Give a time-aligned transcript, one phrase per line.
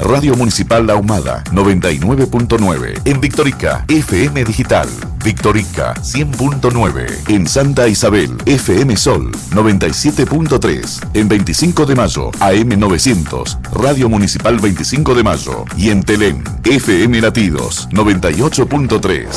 [0.00, 4.88] Radio Municipal La Humada 99.9, en Victorica, FM Digital,
[5.24, 14.08] Victorica 100.9, en Santa Isabel, FM Sol 97.3, en 25 de mayo, AM 900, Radio
[14.08, 19.28] Municipal 25 de mayo y en Telén, FM Latidos 98.3.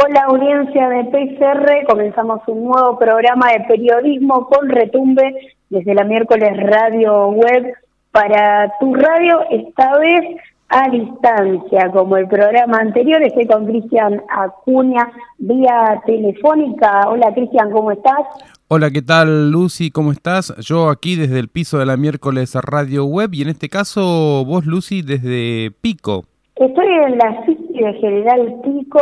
[0.00, 6.50] Hola audiencia de PCR, comenzamos un nuevo programa de periodismo con retumbe desde la miércoles
[6.56, 7.74] radio web
[8.10, 13.22] para tu radio, esta vez a distancia, como el programa anterior.
[13.22, 17.08] Estoy con Cristian Acuña vía telefónica.
[17.08, 18.20] Hola Cristian, ¿cómo estás?
[18.68, 19.90] Hola, ¿qué tal Lucy?
[19.90, 20.54] ¿Cómo estás?
[20.58, 24.66] Yo aquí desde el piso de la miércoles radio web y en este caso vos
[24.66, 26.24] Lucy desde Pico.
[26.56, 29.00] Estoy en la City de General Pico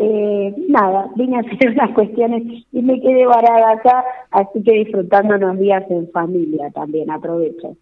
[0.00, 5.34] eh, nada, vine a hacer unas cuestiones y me quedé varada acá, así que disfrutando
[5.34, 7.76] unos días en familia también, aprovecho.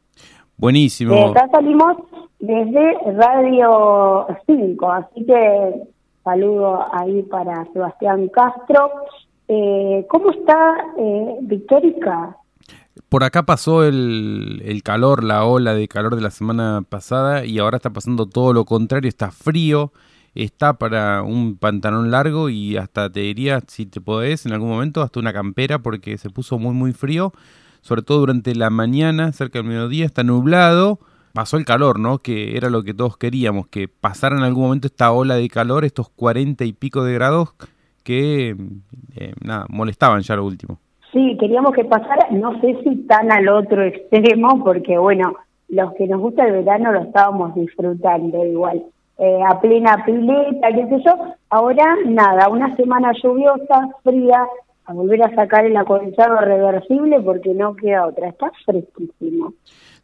[0.56, 1.14] Buenísimo.
[1.14, 1.98] De acá salimos
[2.38, 5.74] desde Radio 5, así que
[6.24, 8.90] saludo ahí para Sebastián Castro.
[9.48, 12.36] Eh, ¿Cómo está eh, Victórica?
[13.10, 17.58] Por acá pasó el, el calor, la ola de calor de la semana pasada y
[17.58, 19.92] ahora está pasando todo lo contrario, está frío
[20.44, 25.02] está para un pantalón largo y hasta te diría, si te podés, en algún momento,
[25.02, 27.32] hasta una campera porque se puso muy muy frío,
[27.80, 30.98] sobre todo durante la mañana, cerca del mediodía, está nublado,
[31.32, 32.18] pasó el calor, ¿no?
[32.18, 35.84] Que era lo que todos queríamos, que pasara en algún momento esta ola de calor,
[35.84, 37.54] estos cuarenta y pico de grados
[38.04, 38.56] que,
[39.16, 40.78] eh, nada, molestaban ya lo último.
[41.12, 45.34] Sí, queríamos que pasara, no sé si tan al otro extremo, porque bueno,
[45.68, 48.84] los que nos gusta el verano lo estábamos disfrutando igual
[49.18, 51.34] eh, a plena pileta, qué sé yo.
[51.50, 54.46] Ahora, nada, una semana lluviosa, fría,
[54.86, 59.52] a volver a sacar el acolchado reversible porque no queda otra, está fresquísimo.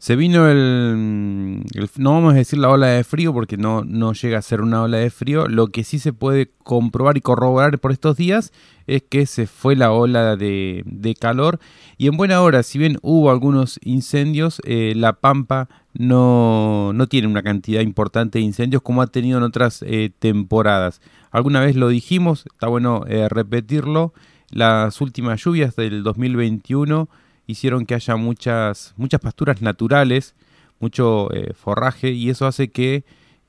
[0.02, 1.62] Se vino el,
[1.96, 4.82] no vamos a decir la ola de frío porque no, no llega a ser una
[4.82, 8.52] ola de frío, lo que sí se puede comprobar y corroborar por estos días
[8.88, 11.60] es que se fue la ola de, de calor.
[11.98, 17.28] Y en buena hora, si bien hubo algunos incendios, eh, La Pampa no, no tiene
[17.28, 21.00] una cantidad importante de incendios como ha tenido en otras eh, temporadas.
[21.30, 24.14] Alguna vez lo dijimos, está bueno eh, repetirlo,
[24.50, 27.08] las últimas lluvias del 2021
[27.52, 30.34] hicieron que haya muchas, muchas pasturas naturales,
[30.80, 33.04] mucho eh, forraje y eso hace que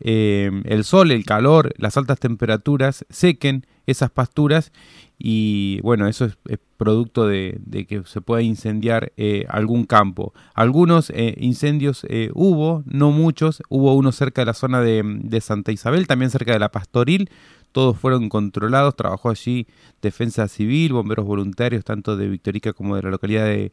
[0.06, 4.74] el sol, el calor, las altas temperaturas sequen esas pasturas
[5.18, 10.34] y bueno, eso es, producto de, que se pueda incendiar eh, algún campo.
[10.54, 15.72] Algunos eh, incendios eh, hubo, no muchos, hubo uno cerca de la zona de, Santa
[15.72, 17.30] Isabel, también cerca de la Pastoril,
[17.74, 19.68] todos fueron controlados, trabajó allí
[20.02, 23.72] defensa civil, bomberos voluntarios, tanto de Victorica como de la localidad de,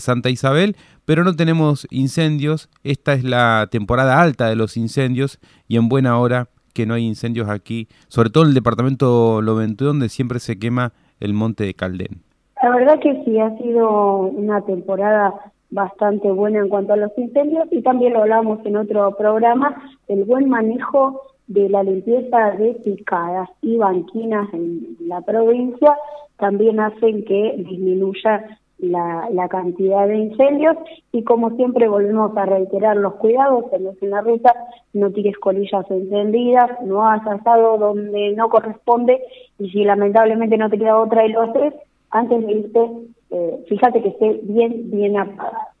[0.00, 0.74] Santa Isabel,
[1.04, 6.18] pero no tenemos incendios, esta es la temporada alta de los incendios y en buena
[6.18, 10.58] hora que no hay incendios aquí, sobre todo en el departamento Loventú, donde siempre se
[10.58, 12.22] quema el monte de Caldén.
[12.62, 17.66] La verdad que sí, ha sido una temporada bastante buena en cuanto a los incendios
[17.70, 23.48] y también lo hablamos en otro programa, el buen manejo de la limpieza de picadas
[23.60, 25.96] y banquinas en la provincia
[26.38, 30.76] también hacen que disminuya la, la, cantidad de incendios
[31.12, 34.52] y como siempre volvemos a reiterar los cuidados en la ruta,
[34.92, 39.22] no tires colillas encendidas, no has asado donde no corresponde
[39.58, 41.74] y si lamentablemente no te queda otra y lo haces,
[42.10, 42.90] antes de irte,
[43.30, 45.71] eh, fíjate que esté bien, bien apagada.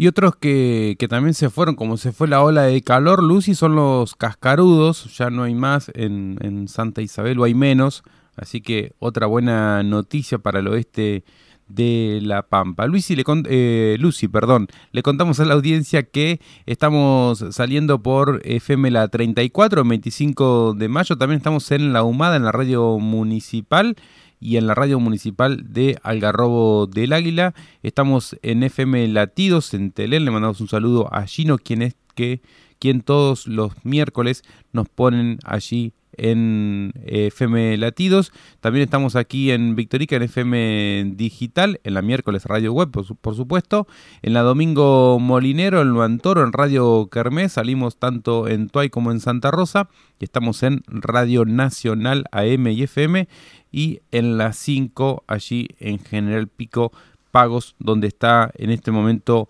[0.00, 3.56] Y otros que, que, también se fueron, como se fue la ola de calor, Lucy,
[3.56, 8.04] son los cascarudos, ya no hay más en, en Santa Isabel o hay menos,
[8.36, 11.24] así que otra buena noticia para el oeste
[11.66, 12.86] de La Pampa.
[12.86, 18.92] Lucy, le eh, Lucy, perdón, le contamos a la audiencia que estamos saliendo por FM
[18.92, 21.18] la 34, 25 de mayo.
[21.18, 23.96] También estamos en La Humada, en la radio municipal
[24.40, 27.54] y en la radio municipal de Algarrobo del Águila.
[27.82, 30.24] Estamos en FM Latidos, en Telén.
[30.24, 32.40] Le mandamos un saludo a Gino, quien es que
[32.78, 34.42] quien todos los miércoles
[34.72, 38.32] nos ponen allí en FM Latidos.
[38.60, 43.86] También estamos aquí en Victorica en FM Digital, en la miércoles Radio Web, por, supuesto.
[44.22, 47.52] En la domingo Molinero, en Luantoro, en Radio Kermés.
[47.52, 49.88] Salimos tanto en Tuay como en Santa Rosa.
[50.18, 53.28] Y estamos en Radio Nacional AM y FM.
[53.70, 56.92] Y en las 5, allí en General Pico
[57.30, 59.48] Pagos, donde está en este momento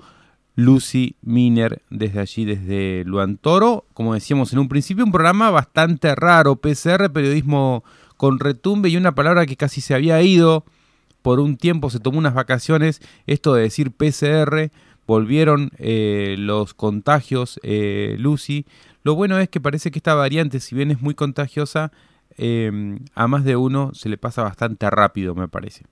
[0.59, 3.85] Lucy Miner desde allí, desde Luantoro.
[3.95, 7.85] Como decíamos en un principio, un programa bastante raro, PCR, periodismo
[8.17, 10.65] con retumbe y una palabra que casi se había ido
[11.23, 14.73] por un tiempo, se tomó unas vacaciones, esto de decir PCR,
[15.07, 18.67] volvieron eh, los contagios, eh, Lucy.
[19.05, 21.93] Lo bueno es que parece que esta variante, si bien es muy contagiosa,
[22.37, 25.85] eh, a más de uno se le pasa bastante rápido, me parece.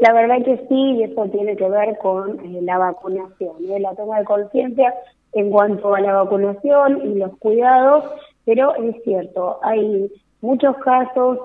[0.00, 3.80] La verdad que sí, y eso tiene que ver con eh, la vacunación, ¿eh?
[3.80, 4.94] la toma de conciencia
[5.32, 8.04] en cuanto a la vacunación y los cuidados,
[8.44, 10.10] pero es cierto, hay
[10.40, 11.38] muchos casos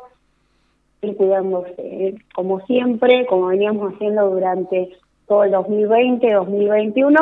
[1.02, 2.16] ir cuidándose, ¿eh?
[2.36, 4.90] como siempre, como veníamos haciendo durante
[5.28, 7.20] todo el 2020, 2021,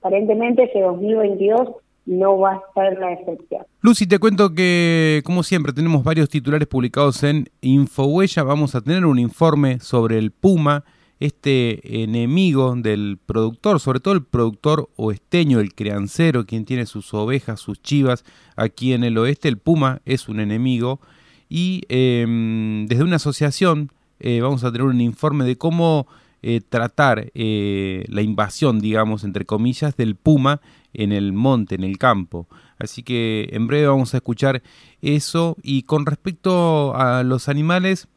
[0.00, 1.76] aparentemente ese 2022
[2.10, 3.62] no va a ser la excepción.
[3.82, 8.42] Lucy, te cuento que, como siempre, tenemos varios titulares publicados en Infohuella.
[8.42, 10.84] Vamos a tener un informe sobre el puma,
[11.20, 17.60] este enemigo del productor, sobre todo el productor oesteño, el criancero, quien tiene sus ovejas,
[17.60, 18.24] sus chivas
[18.56, 19.48] aquí en el oeste.
[19.48, 21.00] El puma es un enemigo.
[21.48, 26.08] Y em, desde una asociación eh, vamos a tener un informe de cómo
[26.42, 30.60] eh, tratar eh, la invasión, digamos, entre comillas, del puma
[30.94, 32.48] en el monte, en el campo.
[32.78, 34.62] Así que en breve vamos a escuchar
[35.02, 35.56] eso.
[35.62, 38.08] Y con respecto a los animales,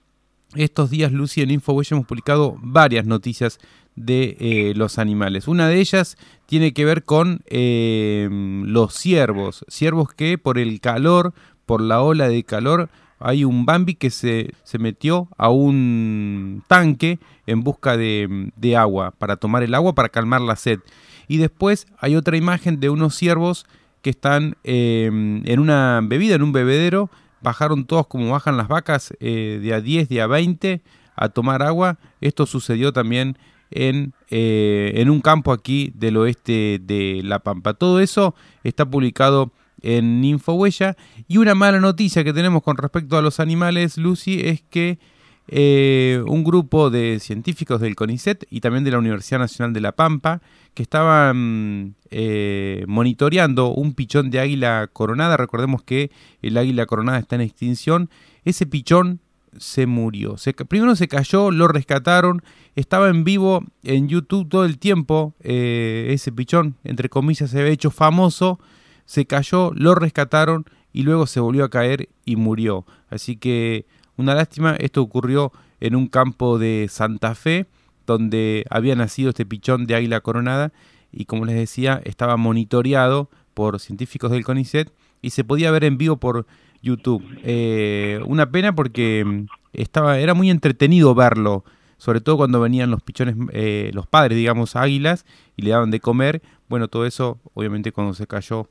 [0.55, 3.59] estos días, Lucy, en InfoWay hemos publicado varias noticias
[3.95, 5.47] de eh, los animales.
[5.47, 9.65] Una de ellas tiene que ver con eh, los ciervos.
[9.67, 11.33] Ciervos que por el calor,
[11.65, 17.19] por la ola de calor, hay un Bambi que se, se metió a un tanque
[17.47, 20.79] en busca de, de agua, para tomar el agua, para calmar la sed.
[21.27, 23.65] Y después hay otra imagen de unos ciervos
[24.01, 27.09] que están em, en una bebida, en un bebedero.
[27.41, 30.81] Bajaron todos como bajan las vacas eh, de a 10, de a 20
[31.15, 31.97] a tomar agua.
[32.21, 33.37] Esto sucedió también
[33.71, 37.73] en, eh, en un campo aquí del oeste de La Pampa.
[37.73, 40.95] Todo eso está publicado en Infohuella.
[41.27, 44.99] Y una mala noticia que tenemos con respecto a los animales, Lucy, es que
[45.47, 49.91] eh, un grupo de científicos del CONICET y también de la Universidad Nacional de La
[49.91, 50.41] Pampa
[50.73, 55.37] que estaban eh, monitoreando un pichón de águila coronada.
[55.37, 56.11] Recordemos que
[56.41, 58.09] el águila coronada está en extinción.
[58.45, 59.19] Ese pichón
[59.57, 60.35] se murió.
[60.67, 62.41] primero se cayó, lo rescataron.
[62.75, 65.35] Estaba en vivo en YouTube todo el tiempo.
[65.41, 68.59] Eh, ese pichón, entre comillas, se había hecho famoso.
[69.05, 72.85] Se cayó, lo rescataron y luego se volvió a caer y murió.
[73.09, 73.85] Así que
[74.17, 77.65] una lástima, esto ocurrió en un campo de Santa Fe,
[78.05, 80.71] donde había nacido este pichón de águila coronada
[81.11, 85.97] y como les decía, estaba monitoreado por científicos del CONICET y se podía ver en
[85.97, 86.45] vivo por
[86.81, 87.23] YouTube.
[87.43, 91.63] Eh, una pena porque mm, estaba, era muy entretenido verlo,
[91.97, 95.25] sobre todo cuando venían los pichones, eh, los padres, digamos, águilas,
[95.55, 96.41] y le daban de comer.
[96.67, 98.69] Bueno, todo eso, obviamente cuando se cayó,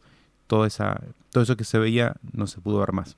[0.49, 1.01] todo, esa,
[1.31, 3.17] todo eso que se veía no se pudo ver más.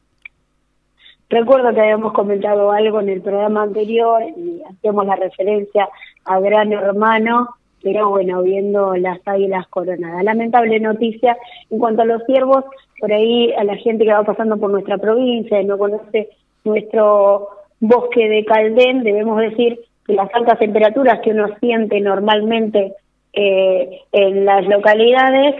[1.34, 5.88] Recuerdo que habíamos comentado algo en el programa anterior y hacíamos la referencia
[6.25, 7.48] a Gran Hermano,
[7.82, 10.23] pero bueno, viendo las águilas coronadas.
[10.23, 11.37] Lamentable noticia.
[11.70, 12.64] En cuanto a los ciervos,
[13.00, 16.28] por ahí a la gente que va pasando por nuestra provincia y no conoce
[16.62, 17.49] nuestro
[17.80, 22.92] bosque de Caldén, debemos decir que las altas temperaturas que uno siente normalmente
[23.32, 25.56] eh, en las localidades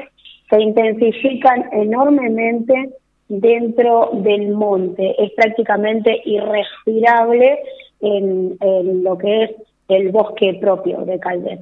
[0.49, 2.91] se intensifican enormemente
[3.29, 5.15] dentro del monte.
[5.23, 7.61] Es prácticamente irrespirable
[8.01, 8.57] en,
[9.03, 9.51] lo que es
[9.89, 11.61] el bosque propio de Calder.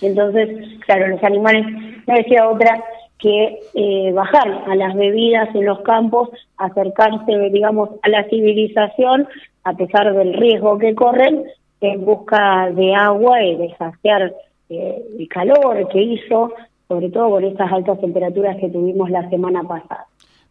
[0.00, 1.66] Entonces, claro, los animales
[2.06, 2.84] no decía otra
[3.18, 9.26] que eh, bajar a las bebidas en los campos, acercarse, digamos, a la civilización,
[9.64, 11.44] a pesar del riesgo que corren,
[11.80, 14.32] en busca de agua y de saciar
[14.68, 16.52] eh, el calor que hizo,
[16.86, 20.06] sobre todo con estas altas temperaturas que tuvimos la semana pasada.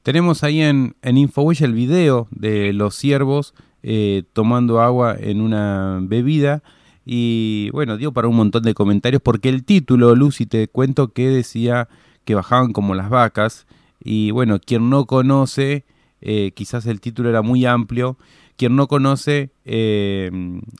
[0.08, 6.64] Tenemos ahí en, en el video de los ciervos eh, tomando agua en una bebida.
[7.06, 11.28] Y bueno, dio para un montón de comentarios porque el título, Lucy, te cuento que
[11.28, 11.90] decía
[12.24, 13.68] que bajaban como las vacas.
[14.02, 15.84] Y bueno, quien no conoce,
[16.22, 18.18] eh, quizás el título era muy amplio.
[18.56, 20.32] Quien no conoce eh,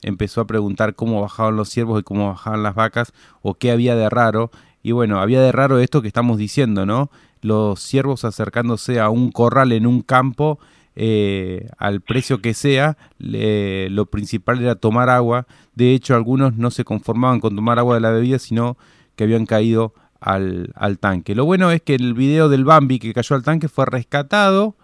[0.04, 3.98] empezó a preguntar cómo bajaban los ciervos y cómo bajaban las vacas o qué había
[3.98, 4.52] de raro.
[4.84, 7.12] Y bueno, había de raro esto que estamos diciendo, ¿no?
[7.41, 10.60] Los ciervos acercándose a un corral en un campo
[11.00, 15.46] eh, al precio que sea, lo principal era tomar agua.
[15.75, 18.77] De hecho, algunos no se conformaban con tomar agua de la bebida, sino
[19.15, 21.36] que habían caído al, tanque.
[21.36, 24.75] Lo bueno es que el video del Bambi que cayó al tanque fue rescatado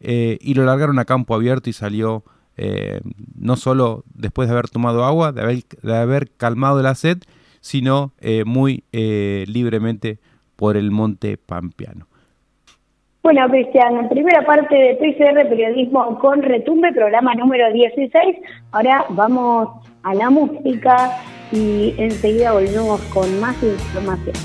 [0.00, 2.24] eh, y lo largaron a campo abierto y salió
[2.56, 3.00] eh,
[3.36, 7.18] no solo después de haber tomado agua, de haber, de haber calmado la sed,
[7.60, 8.12] sino
[8.44, 10.18] muy libremente
[10.60, 12.06] por el monte Pampeano.
[13.22, 18.36] Bueno, Cristian, primera parte de PCR Periodismo con Retumbe, programa número 16.
[18.72, 19.70] Ahora vamos
[20.02, 21.16] a la música
[21.50, 24.36] y enseguida volvemos con más información.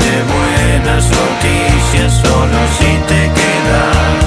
[0.00, 1.69] de buenas noticias
[2.08, 4.24] solo si te quedas.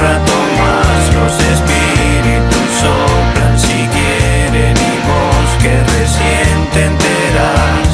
[0.00, 7.86] Rato más los espíritus soplan si quieren y vos que recién te enteras.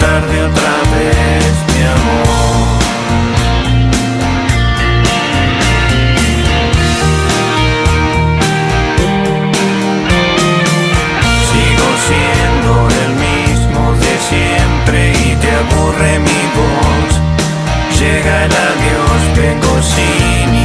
[0.00, 2.66] Tarde otra vez mi amor.
[11.50, 12.70] Sigo siendo
[13.02, 16.87] el mismo de siempre y te aburre mi voz
[17.98, 20.57] llega el adiós vengo cínico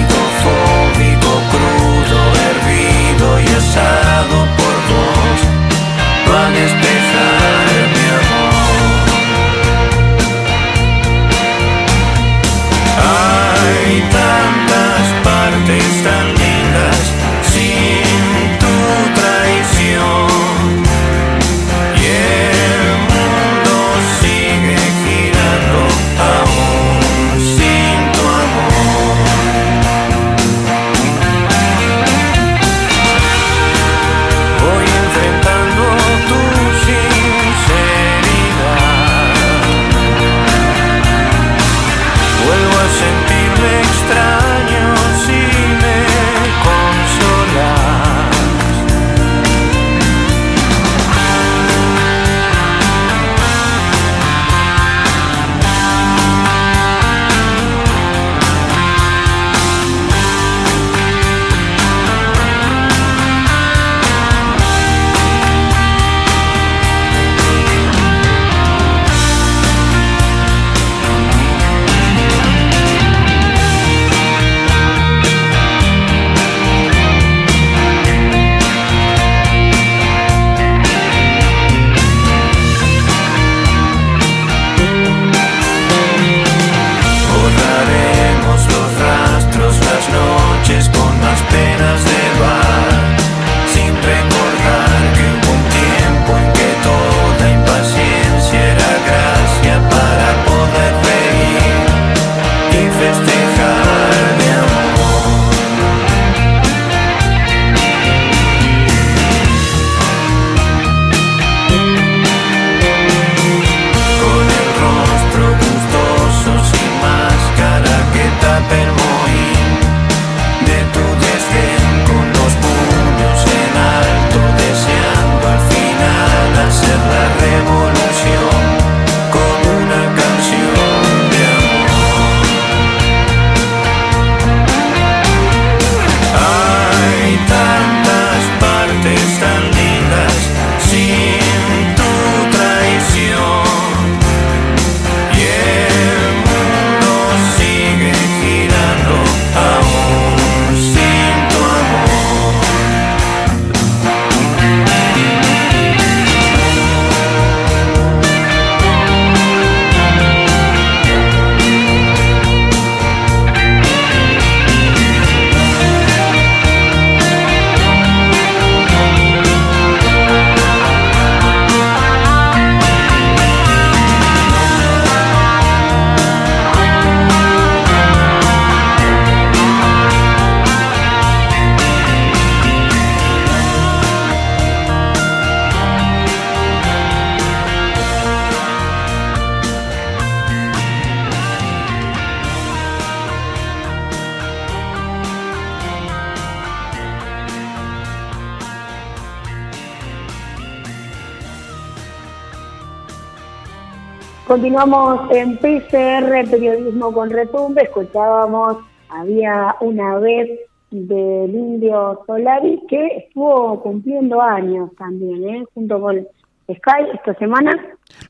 [204.73, 207.83] Continuamos en PCR, Periodismo con Retumbe.
[207.83, 208.77] Escuchábamos
[209.07, 210.49] Había una vez
[210.89, 215.63] del indio Solari que estuvo cumpliendo años también, ¿eh?
[215.75, 216.27] junto con
[216.65, 217.71] Sky esta semana.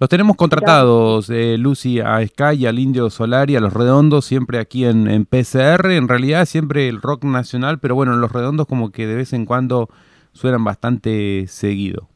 [0.01, 4.83] Los tenemos contratados, eh, Lucy, a Sky, al Indio Solari, a Los Redondos, siempre aquí
[4.83, 9.07] en, en PCR, en realidad siempre el rock nacional, pero bueno, Los Redondos como que
[9.07, 9.87] de vez en cuando
[10.33, 12.09] suenan bastante seguido.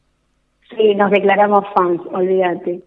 [0.76, 2.82] Sí, nos declaramos fans, olvídate.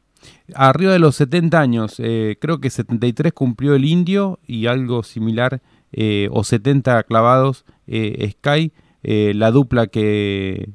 [0.53, 5.61] Arriba de los 70 años, eh, creo que 73 cumplió el Indio y algo similar,
[5.93, 8.71] eh, o 70 clavados eh, Sky,
[9.03, 10.69] la dupla que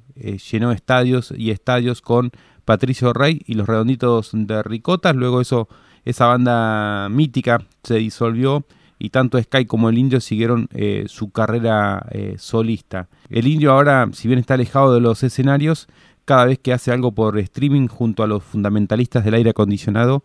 [0.50, 2.32] llenó estadios y estadios con
[2.64, 5.14] Patricio Rey y los Redonditos de Ricotas.
[5.14, 5.68] Luego eso,
[6.04, 8.66] esa banda mítica se disolvió
[8.98, 10.68] y tanto Sky como el Indio siguieron
[11.06, 12.04] su carrera
[12.36, 13.08] solista.
[13.30, 15.86] El Indio ahora, si bien está alejado de los escenarios,
[16.26, 20.22] cada vez que hace algo por streaming junto a los fundamentalistas del aire acondicionado,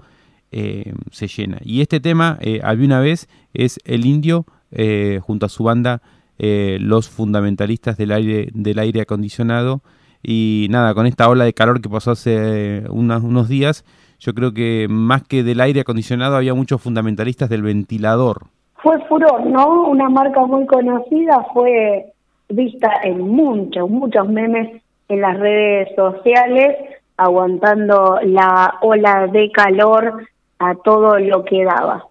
[0.52, 1.60] eh, se llena.
[1.64, 6.02] Y este tema, eh, había una vez, es el Indio eh, junto a su banda,
[6.44, 9.82] los fundamentalistas del aire, del aire acondicionado.
[10.24, 13.86] Y nada, con esta ola de calor que pasó hace unos, unos días,
[14.20, 18.48] yo creo que más que del aire acondicionado había muchos fundamentalistas del ventilador.
[18.82, 19.84] Fue furor, ¿no?
[19.84, 22.12] Una marca muy conocida, fue
[22.50, 24.82] vista en muchos, muchos memes
[25.12, 26.78] en las redes sociales,
[27.18, 30.26] aguantando la ola de calor
[30.58, 32.06] a todo lo que daba.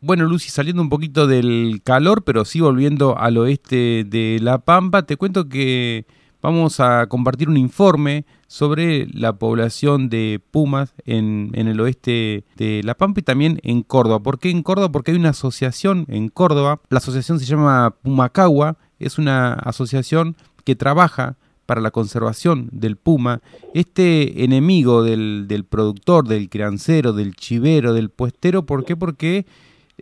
[0.00, 5.02] Bueno, Lucy, saliendo un poquito del calor, pero sí volviendo al oeste de La Pampa,
[5.02, 6.06] te cuento que
[6.42, 12.82] vamos a compartir un informe sobre la población de pumas en, en, el oeste de
[12.84, 14.20] La Pampa y también en Córdoba.
[14.20, 14.92] ¿Por qué en Córdoba?
[14.92, 16.80] Porque hay una asociación en Córdoba.
[16.88, 18.76] La asociación se llama Pumacagua.
[19.00, 23.40] Es una asociación que trabaja para la conservación del puma,
[23.72, 28.96] este enemigo del, del, productor, del criancero, del chivero, del puestero, ¿por qué?
[28.96, 29.46] Porque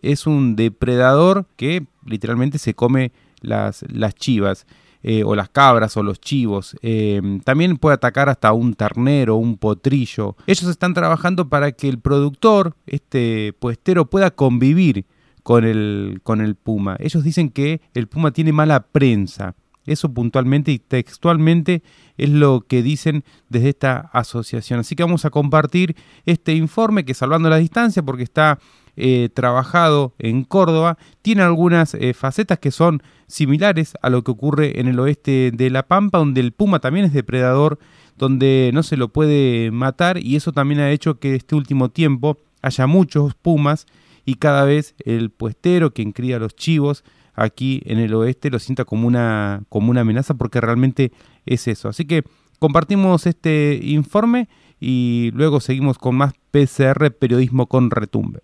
[0.01, 4.67] es un depredador que literalmente se come las, las chivas.
[5.05, 6.77] Eh, o las cabras o los chivos.
[6.81, 10.37] Eh, también puede atacar hasta un ternero, un potrillo.
[10.47, 15.05] Ellos están trabajando para que el productor, este puestero, pueda convivir
[15.43, 16.97] con el, con el puma.
[17.01, 19.57] Ellos dicen que el puma tiene mala prensa.
[19.87, 21.83] Eso puntualmente y textualmente
[22.17, 24.81] es lo que dicen desde esta asociación.
[24.81, 28.59] Así que vamos a compartir este informe que salvando la distancia porque está
[28.97, 34.81] eh, trabajado en Córdoba, tiene algunas eh, facetas que son similares a lo que ocurre
[34.81, 37.79] en el oeste de La Pampa, donde el puma también es depredador,
[38.19, 42.37] donde no se lo puede matar y eso también ha hecho que este último tiempo
[42.61, 43.87] haya muchos pumas
[44.25, 47.03] y cada vez el puestero, quien cría los chivos,
[47.35, 51.13] aquí en el oeste lo sienta como una, como una amenaza porque realmente
[51.47, 51.89] es eso.
[51.89, 52.25] Así que
[52.59, 54.49] compartimos este informe
[54.81, 58.41] y luego seguimos con más PCR Periodismo con Retumbe.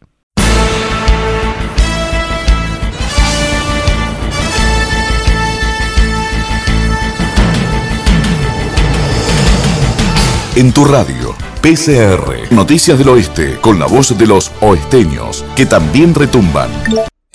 [10.58, 16.14] En tu radio, PCR, Noticias del Oeste, con la voz de los oesteños, que también
[16.16, 16.68] retumban.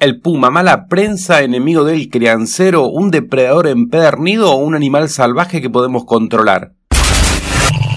[0.03, 5.69] El puma, mala prensa, enemigo del criancero, un depredador empedernido o un animal salvaje que
[5.69, 6.73] podemos controlar.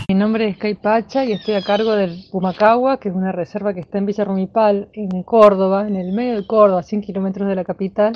[0.09, 3.75] Mi nombre es Kai Pacha y estoy a cargo del Pumacagua, que es una reserva
[3.75, 7.49] que está en Villa Rumipal, en Córdoba, en el medio de Córdoba, a 100 kilómetros
[7.49, 8.13] de la capital.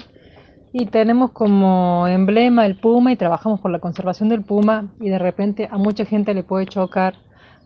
[0.73, 5.19] Y tenemos como emblema el puma y trabajamos por la conservación del puma y de
[5.19, 7.15] repente a mucha gente le puede chocar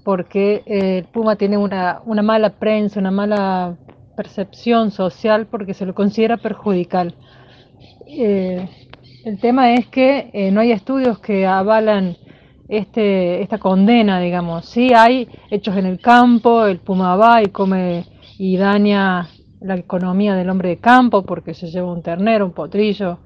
[0.05, 3.77] porque el puma tiene una, una mala prensa, una mala
[4.15, 7.15] percepción social porque se lo considera perjudicial.
[8.07, 8.69] Eh,
[9.25, 12.17] el tema es que eh, no hay estudios que avalan
[12.69, 14.67] este, esta condena, digamos.
[14.67, 18.07] Sí hay hechos en el campo, el puma va y come
[18.39, 19.29] y daña
[19.61, 23.19] la economía del hombre de campo porque se lleva un ternero, un potrillo,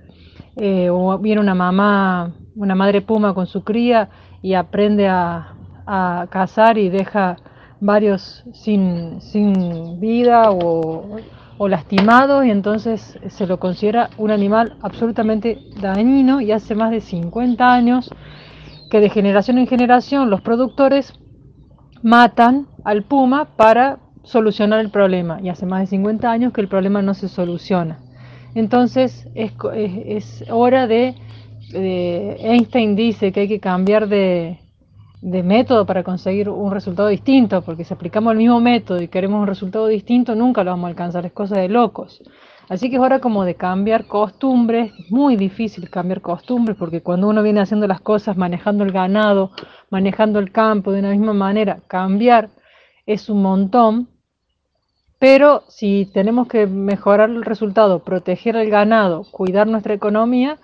[0.56, 4.08] eh, o viene una mamá, una madre puma con su cría
[4.42, 5.54] y aprende a,
[5.86, 7.36] a cazar y deja
[7.80, 11.18] varios sin, sin vida o,
[11.58, 17.00] o, lastimados y entonces se lo considera un animal absolutamente dañino y hace más de
[17.00, 18.10] 50 años
[18.90, 21.12] que de generación en generación los productores
[22.02, 26.68] matan al puma para solucionar el problema y hace más de 50 años que el
[26.68, 27.98] problema no se soluciona.
[28.54, 31.14] Entonces es, es, es hora de,
[31.70, 34.58] de, Einstein dice que hay que cambiar de,
[35.20, 39.40] de método para conseguir un resultado distinto, porque si aplicamos el mismo método y queremos
[39.40, 42.22] un resultado distinto, nunca lo vamos a alcanzar, es cosa de locos.
[42.68, 47.28] Así que es hora como de cambiar costumbres, es muy difícil cambiar costumbres, porque cuando
[47.28, 49.50] uno viene haciendo las cosas, manejando el ganado,
[49.90, 52.50] manejando el campo de una misma manera, cambiar
[53.06, 54.08] es un montón,
[55.18, 60.58] pero si tenemos que mejorar el resultado, proteger el ganado, cuidar nuestra economía,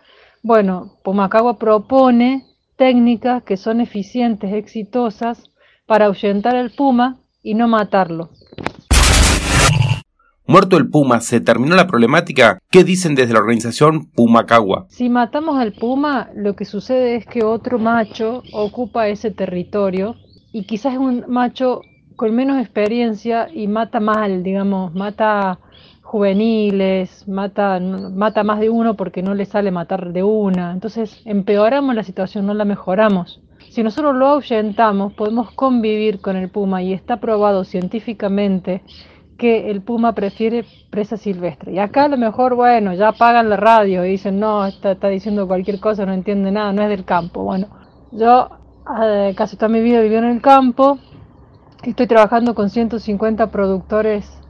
[0.47, 2.45] Bueno, Pumacagua propone
[2.77, 5.51] técnicas que son eficientes, exitosas,
[5.87, 8.31] para ahuyentar el puma y no matarlo.
[10.47, 12.59] Muerto el puma, ¿se terminó la problemática?
[12.71, 14.85] ¿Qué dicen desde la organización Pumacagua?
[14.91, 20.17] Si matamos al puma, lo que sucede es que otro macho ocupa ese territorio
[20.53, 21.81] y quizás es un macho
[22.17, 25.59] con menos experiencia y mata mal, digamos, mata
[26.15, 30.71] juveniles, mata, mata más de uno porque no le sale matar de una.
[30.71, 33.43] Entonces empeoramos la situación, no la mejoramos.
[33.71, 38.85] Si nosotros lo ahuyentamos, podemos convivir con el puma y está probado científicamente
[39.39, 41.73] que el puma prefiere presa silvestre.
[41.73, 45.49] Y acá a lo mejor, bueno, ya apagan la radio y dicen, no, está, diciendo
[45.49, 47.43] cualquier cosa, no entiende nada, no es del campo.
[47.43, 47.67] Bueno,
[48.13, 48.51] yo
[49.03, 50.97] eh, casi toda mi vida viví en el campo,
[51.83, 54.44] estoy trabajando con 150 productores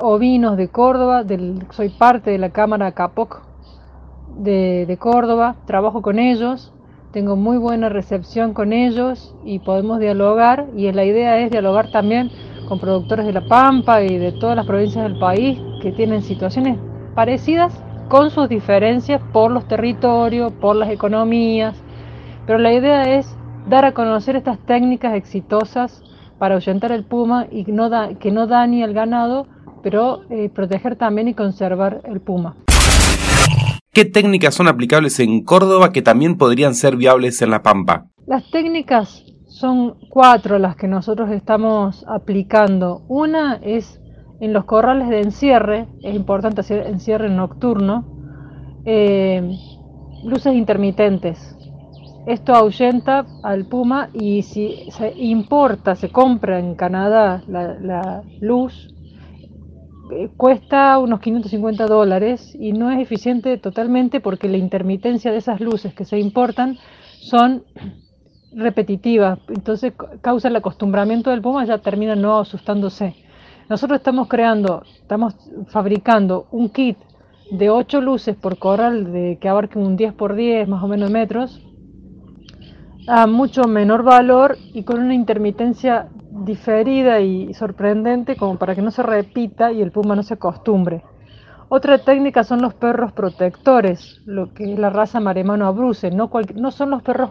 [0.00, 1.24] ovinos de Córdoba,
[1.70, 3.42] soy parte de la Cámara Capoc
[4.36, 6.72] de, de Córdoba, trabajo con ellos,
[7.12, 12.30] tengo muy buena recepción con ellos y podemos dialogar y la idea es dialogar también
[12.68, 16.78] con productores de La Pampa y de todas las provincias del país que tienen situaciones
[17.14, 21.82] parecidas con sus diferencias por los territorios, por las economías,
[22.46, 23.36] pero la idea es
[23.68, 26.02] dar a conocer estas técnicas exitosas
[26.38, 29.46] para ahuyentar el puma y no da, que no dañe al ganado,
[29.82, 32.56] pero eh, proteger también y conservar el puma.
[33.92, 38.06] ¿Qué técnicas son aplicables en Córdoba que también podrían ser viables en La Pampa?
[38.26, 43.02] Las técnicas son cuatro las que nosotros estamos aplicando.
[43.08, 44.00] Una es
[44.40, 48.04] en los corrales de encierre, es importante hacer encierre nocturno,
[48.84, 49.56] eh,
[50.24, 51.56] luces intermitentes.
[52.26, 58.92] Esto ahuyenta al puma y si se importa, se compra en Canadá la, la luz,
[60.10, 65.60] eh, cuesta unos 550 dólares y no es eficiente totalmente porque la intermitencia de esas
[65.60, 66.78] luces que se importan
[67.20, 67.64] son
[68.54, 73.14] repetitiva, entonces causa el acostumbramiento del puma, ya termina no asustándose.
[73.68, 75.34] Nosotros estamos creando, estamos
[75.68, 76.98] fabricando un kit
[77.50, 81.10] de 8 luces por corral de, que abarque un 10 por 10 más o menos
[81.10, 81.60] metros
[83.08, 88.90] a mucho menor valor y con una intermitencia diferida y sorprendente como para que no
[88.90, 91.04] se repita y el puma no se acostumbre.
[91.68, 96.70] Otra técnica son los perros protectores, lo que es la raza maremano abruse, no, no
[96.70, 97.30] son los perros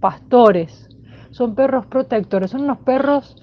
[0.00, 0.88] pastores,
[1.30, 3.36] son perros protectores, son unos perros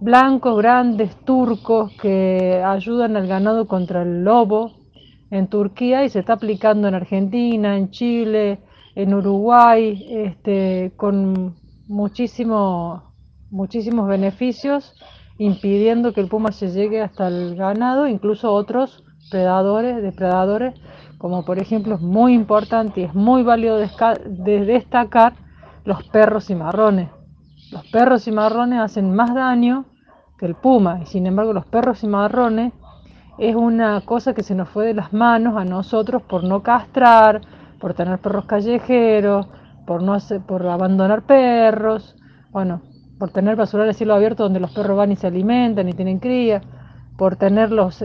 [0.00, 4.72] blancos, grandes, turcos, que ayudan al ganado contra el lobo.
[5.30, 8.58] En Turquía y se está aplicando en Argentina, en Chile,
[8.96, 11.54] en Uruguay, este, con
[11.86, 13.09] muchísimo,
[13.50, 14.94] muchísimos beneficios,
[15.38, 20.74] impidiendo que el puma se llegue hasta el ganado, incluso otros predadores, depredadores,
[21.18, 25.34] como por ejemplo es muy importante y es muy válido de destacar
[25.84, 27.10] los perros cimarrones.
[27.70, 29.84] Los perros cimarrones hacen más daño
[30.38, 32.72] que el puma y sin embargo los perros cimarrones
[33.38, 37.40] es una cosa que se nos fue de las manos a nosotros por no castrar,
[37.78, 39.46] por tener perros callejeros,
[39.86, 42.16] por no hacer, por abandonar perros,
[42.50, 42.82] bueno,
[43.20, 46.20] por tener basural de cielo abierto donde los perros van y se alimentan y tienen
[46.20, 46.62] cría,
[47.18, 48.02] por tener los,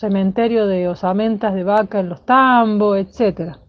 [0.00, 3.60] cementerios de osamentas de vaca en los tambos, etcétera.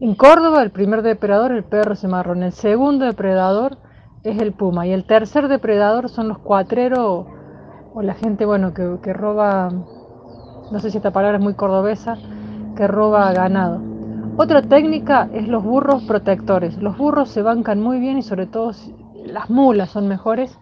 [0.00, 3.76] En Córdoba el primer depredador es el perro cimarrón, el segundo depredador
[4.24, 7.26] es el puma y el tercer depredador son los cuatreros
[7.92, 12.16] o la gente bueno que, que roba, no sé si esta palabra es muy cordobesa,
[12.74, 13.97] que roba ganado.
[14.40, 16.80] Otra técnica es los burros protectores.
[16.80, 18.70] Los burros se bancan muy bien y sobre todo
[19.26, 20.56] las mulas son mejores.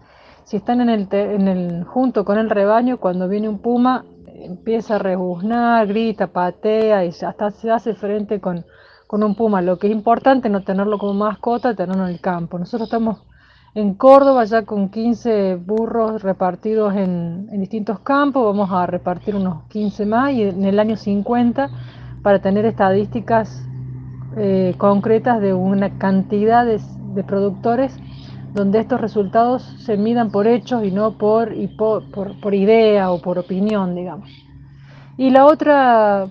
[0.44, 4.94] Si están en el, en el, junto con el rebaño, cuando viene un puma, empieza
[4.94, 8.64] a rebuznar, grita, patea y hasta se hace frente con,
[9.10, 9.60] un puma.
[9.60, 12.58] Lo que es importante no tenerlo como mascota, tenerlo en el campo.
[12.58, 13.26] Nosotros estamos
[13.74, 19.64] en Córdoba ya con 15 burros repartidos en, en distintos campos, vamos a repartir unos
[19.64, 21.68] 15 más y en el año 50
[22.26, 23.62] para tener estadísticas
[24.36, 26.80] eh, concretas de una cantidad de,
[27.22, 27.96] productores
[28.52, 33.38] donde estos resultados se midan por hechos y no por, por, por idea o por
[33.38, 34.28] opinión, digamos.
[35.16, 36.26] Y la otra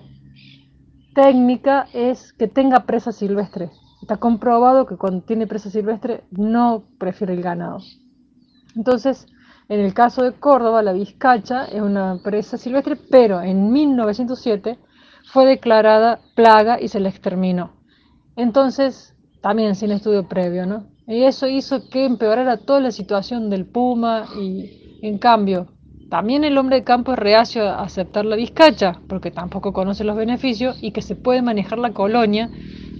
[1.14, 3.70] técnica es que tenga presa silvestre.
[4.02, 7.78] Está comprobado que cuando tiene presa silvestre no prefiere el ganado.
[8.76, 9.28] Entonces,
[9.70, 14.78] en el caso de Córdoba, la vizcacha es una presa silvestre, pero en 1907
[15.26, 17.72] fue declarada plaga y se la exterminó.
[18.36, 20.86] Entonces, también sin estudio previo, ¿no?
[21.06, 25.68] Y eso hizo que empeorara toda la situación del puma y, en cambio,
[26.10, 30.16] también el hombre de campo es reacio a aceptar la vizcacha, porque tampoco conoce los
[30.16, 32.50] beneficios y que se puede manejar la colonia,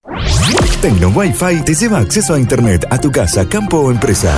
[0.83, 4.37] Tecno Wi-Fi te lleva acceso a Internet a tu casa, campo o empresa.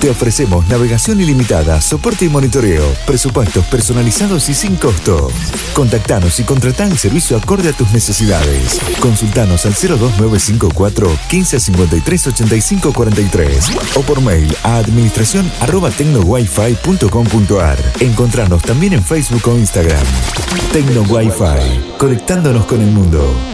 [0.00, 5.30] Te ofrecemos navegación ilimitada, soporte y monitoreo, presupuestos personalizados y sin costo.
[5.74, 8.80] Contactanos y contratá el servicio acorde a tus necesidades.
[8.98, 17.78] Consultanos al 02954 1553 85 43 o por mail a administración arroba tecnowifi.com.ar.
[18.00, 20.06] Encontranos también en Facebook o Instagram.
[20.72, 23.53] Tecno Wi-Fi, conectándonos con el mundo.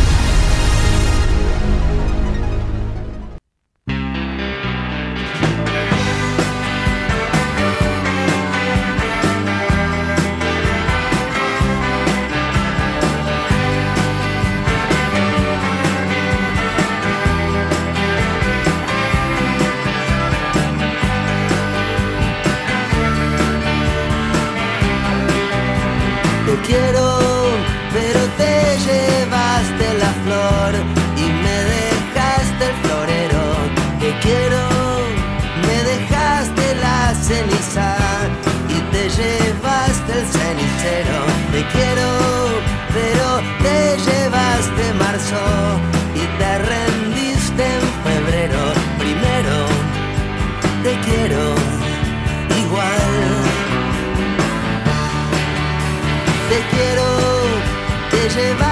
[40.81, 42.09] Te quiero,
[42.91, 45.37] pero te llevaste marzo
[46.15, 48.73] y te rendiste en febrero.
[48.97, 49.57] Primero,
[50.81, 51.53] te quiero
[52.63, 53.01] igual.
[56.49, 57.07] Te quiero,
[58.09, 58.70] te llevaste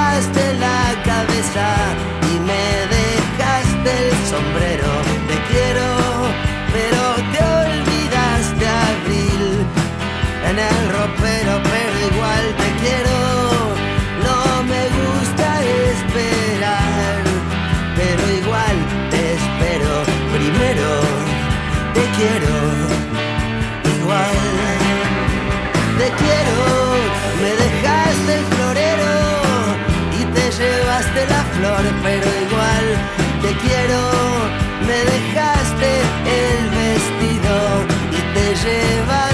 [38.66, 39.29] y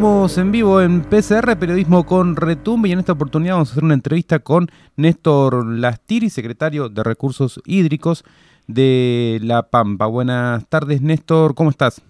[0.00, 3.84] Seguimos en vivo en PCR, Periodismo con Retumbe, y en esta oportunidad vamos a hacer
[3.84, 8.24] una entrevista con Néstor Lastiri, secretario de Recursos Hídricos
[8.66, 10.06] de La Pampa.
[10.06, 12.02] Buenas tardes, Néstor, ¿cómo estás?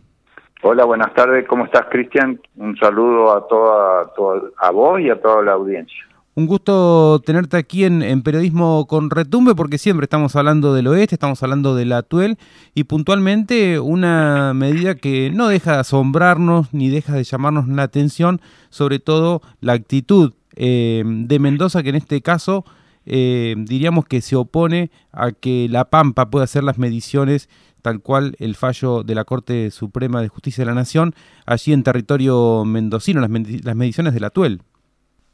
[0.63, 2.41] Hola, buenas tardes, ¿cómo estás, Cristian?
[2.55, 4.13] Un saludo a toda,
[4.59, 6.07] a vos y a toda la audiencia.
[6.37, 11.43] Un gusto tenerte aquí en, Periodismo con Retumbe porque siempre estamos hablando del oeste, estamos
[11.43, 12.39] hablando de la Tuel
[12.73, 18.41] y puntualmente una medida que no deja de asombrarnos ni deja de llamarnos la atención,
[18.69, 22.65] sobre todo la actitud eh, de Mendoza que en este caso
[23.07, 27.49] eh, diríamos que se opone a que La Pampa pueda hacer las mediciones
[27.83, 31.13] tal cual el fallo de la Corte Suprema de Justicia de la Nación
[31.45, 34.63] allí en territorio mendocino, las, las mediciones de la Tuel.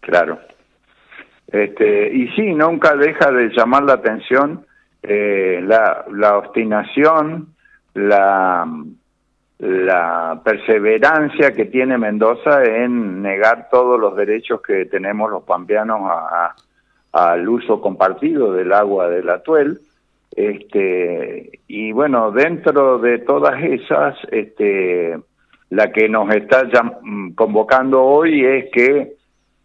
[0.00, 0.38] Claro.
[1.48, 4.66] Este, y sí, nunca deja de llamar la atención
[5.02, 7.48] eh, la, la obstinación,
[7.94, 8.66] la,
[9.58, 16.54] la perseverancia que tiene Mendoza en negar todos los derechos que tenemos los pampeanos a-
[17.12, 19.78] al uso compartido del agua del atuel.
[20.34, 25.16] Este, y bueno, dentro de todas esas, este,
[25.70, 26.68] la que nos está
[27.34, 29.12] convocando hoy es que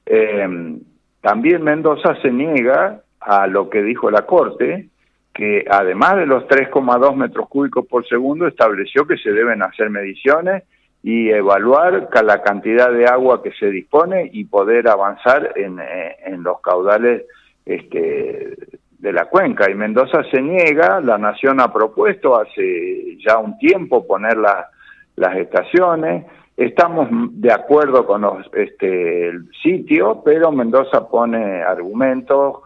[0.06, 0.78] eh,
[1.22, 4.90] también Mendoza se niega a lo que dijo la Corte,
[5.34, 10.64] que además de los 3,2 metros cúbicos por segundo, estableció que se deben hacer mediciones
[11.04, 16.60] y evaluar la cantidad de agua que se dispone y poder avanzar en, eh, los
[16.62, 17.24] caudales
[17.66, 18.56] este,
[19.00, 19.70] de la cuenca.
[19.70, 24.68] Y Mendoza se niega, la Nación ha propuesto hace ya un tiempo poner la-
[25.16, 26.26] las estaciones,
[26.62, 32.58] Estamos de acuerdo con los, este, el sitio, pero Mendoza pone argumentos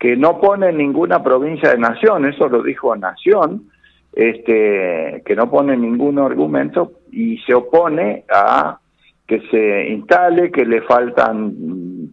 [0.00, 3.70] que no pone ninguna provincia de Nación, eso lo dijo Nación,
[4.12, 8.80] este, que no pone ningún argumento y se opone a
[9.28, 11.54] que se instale, que le faltan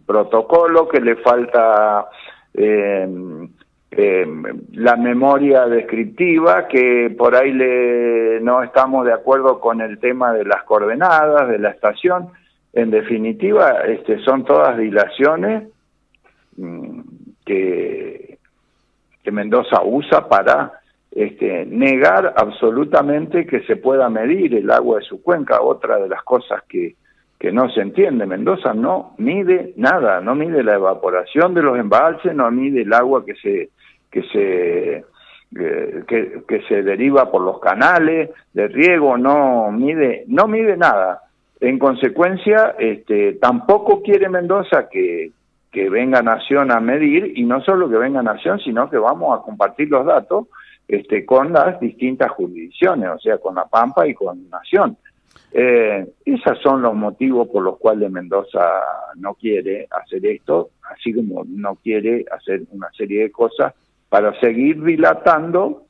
[0.06, 2.06] protocolos, que le falta
[2.54, 3.08] eh,
[3.96, 4.26] eh,
[4.72, 10.44] la memoria descriptiva, que por ahí le, no estamos de acuerdo con el tema de
[10.44, 12.28] las coordenadas, de la estación.
[12.72, 15.68] En definitiva, este, son todas dilaciones
[16.56, 17.00] mm,
[17.44, 18.38] que,
[19.22, 20.80] que Mendoza usa para
[21.10, 25.60] este, negar absolutamente que se pueda medir el agua de su cuenca.
[25.60, 26.96] Otra de las cosas que,
[27.38, 32.34] que no se entiende, Mendoza no mide nada, no mide la evaporación de los embalses,
[32.34, 33.70] no mide el agua que se
[34.14, 35.04] que se
[35.60, 41.22] eh, que, se deriva por los canales de riego, no mide no mide nada.
[41.60, 45.32] En consecuencia, este, tampoco quiere Mendoza que
[45.72, 49.42] que venga Nación a medir y no solo que venga Nación, sino que vamos a
[49.42, 50.46] compartir los datos
[50.86, 54.96] este, con las distintas jurisdicciones, o sea, con la Pampa y con Nación.
[55.50, 58.60] Eh, esos son los motivos por los cuales Mendoza
[59.16, 63.74] no quiere hacer esto, así como no quiere hacer una serie de cosas
[64.14, 65.86] para seguir dilatando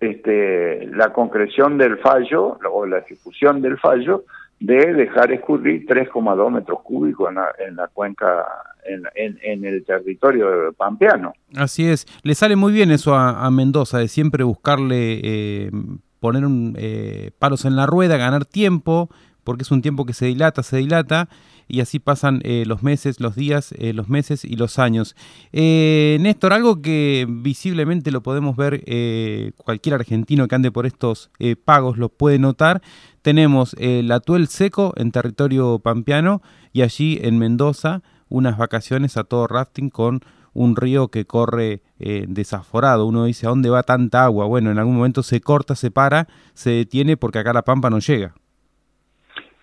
[0.00, 4.24] este, la concreción del fallo o la ejecución del fallo
[4.58, 8.44] de dejar escurrir 3,2 metros cúbicos en la, en la cuenca
[8.84, 11.32] en, en- en el territorio pampeano.
[11.56, 15.70] Así es, le sale muy bien eso a, a Mendoza, de siempre buscarle eh,
[16.18, 19.10] poner un, eh, palos en la rueda, ganar tiempo,
[19.44, 21.28] porque es un tiempo que se dilata, se dilata,
[21.70, 25.14] y así pasan eh, los meses, los días, eh, los meses y los años.
[25.52, 31.30] Eh, Néstor, algo que visiblemente lo podemos ver, eh, cualquier argentino que ande por estos
[31.64, 32.82] pagos lo puede notar,
[33.22, 36.42] tenemos el atuel seco en territorio pampeano
[36.72, 40.20] y allí en Mendoza unas vacaciones a todo rafting con
[40.52, 43.06] un río que corre desaforado.
[43.06, 44.46] Uno dice, ¿a dónde va tanta agua?
[44.46, 47.98] Bueno, en algún momento se corta, se para, se detiene porque acá la pampa no
[47.98, 48.34] llega.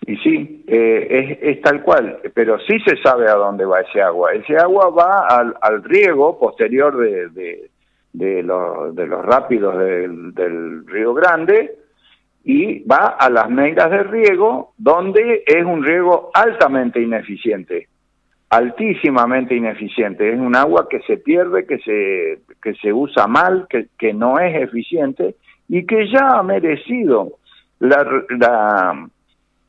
[0.08, 4.00] Y sí, eh, es, es tal cual, pero sí se sabe a dónde va ese
[4.00, 4.32] agua.
[4.32, 7.70] Ese agua va al, al riego posterior de, de,
[8.14, 11.74] de, los, de los rápidos del, del Río Grande
[12.42, 17.88] y va a las negras de riego, donde es un riego altamente ineficiente,
[18.48, 20.32] altísimamente ineficiente.
[20.32, 24.38] Es un agua que se pierde, que se, que se usa mal, que, que no
[24.38, 25.34] es eficiente
[25.68, 27.32] y que ya ha merecido
[27.78, 29.06] la, la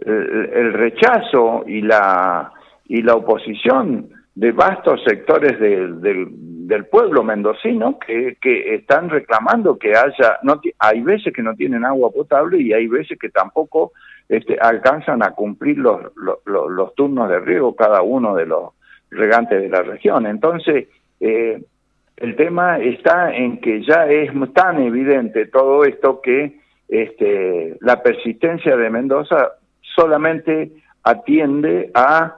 [0.05, 2.51] el, rechazo y la
[2.85, 9.91] y la oposición de vastos sectores del, del, pueblo mendocino que, que están reclamando que
[9.91, 13.91] haya no hay veces que no tienen agua potable y hay veces que tampoco
[14.29, 18.73] este, alcanzan a cumplir los, los- los turnos de riego cada uno de los
[19.11, 20.25] regantes de la región.
[20.25, 20.87] Entonces
[21.19, 21.61] eh,
[22.17, 28.75] el tema está en que ya es tan evidente todo esto que este, la persistencia
[28.77, 29.58] de Mendoza
[29.99, 30.71] solamente
[31.03, 32.37] atiende a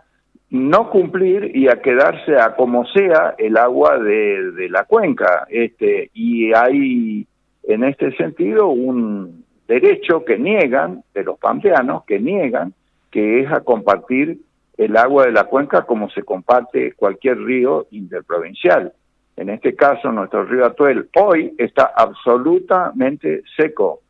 [0.50, 5.48] no cumplir y a quedarse a como sea el agua de, la cuenca.
[5.50, 7.26] Este, y hay
[7.64, 12.74] en este sentido un derecho que niegan de los pampeanos, que niegan,
[13.10, 14.40] que es a compartir
[14.78, 18.94] el agua de la cuenca como se comparte cualquier río interprovincial.
[19.38, 24.01] En este caso, nuestro río Atuel hoy está absolutamente seco.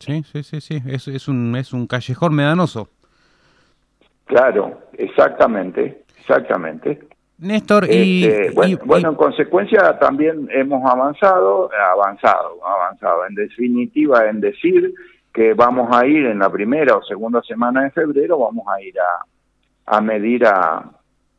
[0.00, 0.82] Sí, sí, sí, sí.
[0.86, 2.88] Es, es, un, es un callejón medanoso.
[4.24, 7.00] Claro, exactamente, exactamente.
[7.38, 14.28] Néstor, y, Este, bueno, y- bueno, en consecuencia también hemos avanzado, avanzado, avanzado, en definitiva
[14.28, 14.92] en decir
[15.32, 18.94] que vamos a ir en la primera o segunda semana de febrero, vamos a ir
[19.00, 20.90] a, a medir a,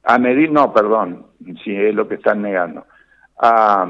[0.03, 1.27] a medir, no, perdón,
[1.63, 2.85] si es lo que están negando,
[3.37, 3.85] a,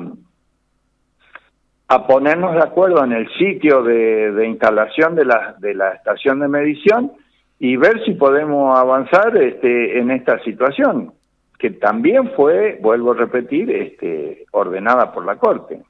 [1.94, 6.40] a ponernos de acuerdo en el sitio de, de instalación de la, de la estación
[6.40, 7.12] de medición
[7.60, 11.12] y ver si podemos avanzar este, en esta situación,
[11.60, 15.82] que también fue, vuelvo a repetir, este, ordenada por la Corte.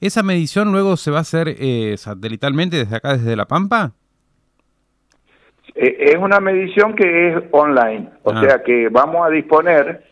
[0.00, 3.90] ¿esa medición luego se va a hacer eh, satelitalmente desde acá, desde La Pampa?
[5.74, 8.40] Eh, es una medición que es online, o Ah.
[8.42, 10.04] sea que vamos a disponer,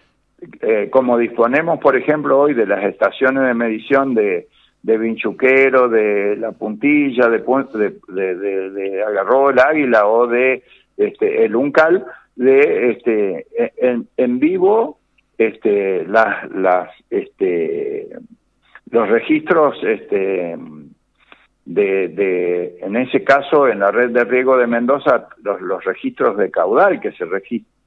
[0.61, 4.49] eh, como disponemos, por ejemplo, hoy de las estaciones de medición de,
[4.85, 10.63] de Vinchuquero, de La Puntilla, de, de, de, de- Agarró el Águila o de
[10.99, 12.05] este, el Uncal,
[12.37, 13.47] de este,
[13.79, 14.99] en, en vivo
[15.39, 18.09] este, las, las, este,
[18.91, 20.55] los registros este,
[21.65, 26.37] de, de, en ese caso, en la red de riego de Mendoza, los, los registros
[26.37, 27.25] de caudal que se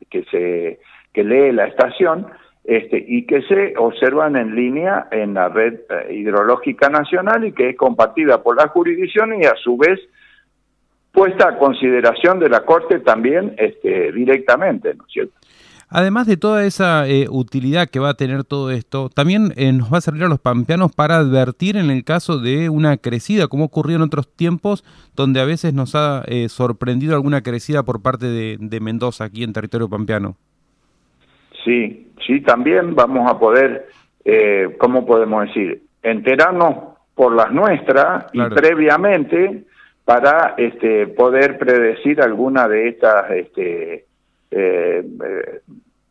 [0.10, 0.80] que se
[1.14, 2.28] que lee la estación
[2.68, 7.70] este, y que se observan en línea en la red eh, hidrológica nacional y que
[7.70, 9.98] es compartida por la jurisdicción y a su vez
[11.14, 15.34] puesta a consideración de la Corte también este, directamente, ¿no es cierto?
[15.88, 19.94] Además de toda esa eh, utilidad que va a tener todo esto, también eh, nos
[19.94, 23.64] va a servir a los pampeanos para advertir en el caso de una crecida, como
[23.64, 24.84] ocurrió en otros tiempos,
[25.16, 29.54] donde a veces nos ha sorprendido alguna crecida por parte de, de Mendoza, aquí en
[29.54, 30.36] territorio pampeano.
[31.64, 33.88] Sí, sí, también vamos a poder,
[34.26, 35.82] eh, ¿cómo podemos decir?
[36.04, 38.54] Enterarnos por las nuestras Claro.
[38.54, 39.64] y previamente
[40.06, 44.06] para este, poder predecir alguna de estas, este,
[44.52, 45.62] eh, eh,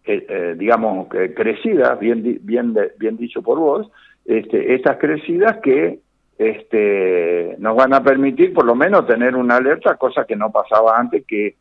[0.04, 3.90] eh, eh, digamos, que crecidas, bien, bien, bien dicho por vos,
[4.24, 6.00] este, estas crecidas que
[6.38, 10.98] este, nos van a permitir por lo menos tener una alerta, cosa que no pasaba
[10.98, 11.56] antes, que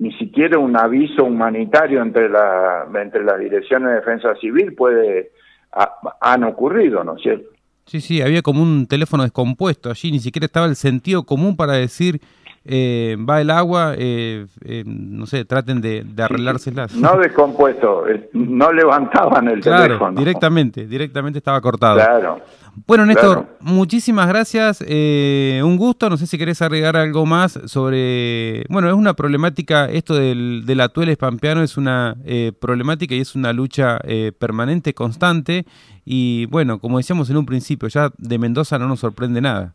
[0.00, 5.30] ni siquiera un aviso humanitario entre la entre las direcciones de defensa civil puede
[5.72, 7.48] ha- han ocurrido, ¿no es cierto?
[7.86, 11.74] Sí, sí, había como un teléfono descompuesto allí, ni siquiera estaba el sentido común para
[11.74, 12.20] decir
[12.64, 16.94] eh, va el agua, eh, eh, no sé, traten de, de arreglárselas.
[16.94, 18.04] No descompuesto,
[18.34, 20.18] no levantaban el Claro, teléfono.
[20.18, 21.96] directamente, directamente estaba cortado.
[21.96, 22.40] Claro.
[22.86, 23.56] Bueno, Néstor, Claro.
[23.60, 24.80] muchísimas gracias.
[24.82, 26.08] un gusto.
[26.10, 28.64] No sé si querés agregar algo más sobre.
[28.68, 29.86] Bueno, es una problemática.
[29.86, 32.16] Esto del, del atuel pampeano es una
[32.60, 33.98] problemática y es una lucha
[34.38, 35.64] permanente, constante.
[36.04, 39.74] Y bueno, como decíamos en un principio, ya de Mendoza no nos sorprende nada.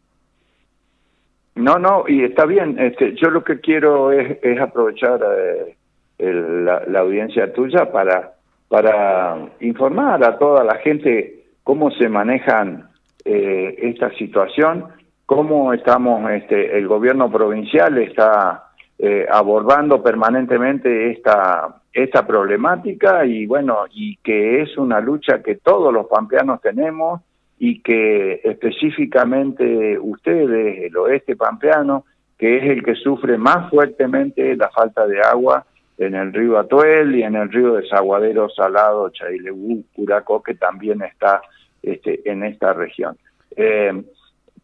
[1.56, 2.78] No, no, y está bien.
[2.80, 5.76] Este, yo lo que quiero es, es aprovechar eh,
[6.18, 8.34] el- la, la audiencia tuya para,
[8.68, 12.90] para informar a toda la gente cómo se manejan
[13.24, 14.86] eh, esta situación,
[15.26, 18.66] cómo estamos, este, el gobierno provincial está
[19.00, 25.94] eh, abordando permanentemente esta esta problemática y bueno y que es una lucha que todos
[25.94, 27.22] los pampeanos tenemos
[27.58, 32.06] y que específicamente ustedes, el oeste pampeano,
[32.38, 35.66] que es el que sufre más fuertemente la falta de agua
[35.98, 41.42] en el río Atuel y en el río Desaguadero Salado, Chailebú, Curacó, que también está
[41.82, 43.18] este, en esta región.
[43.56, 44.04] Eh,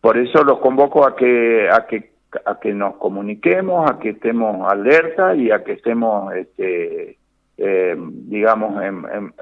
[0.01, 2.11] por eso los convoco a que, a que
[2.45, 7.17] a que nos comuniquemos, a que estemos alerta y a que estemos este,
[7.63, 9.33] eh, digamos, en,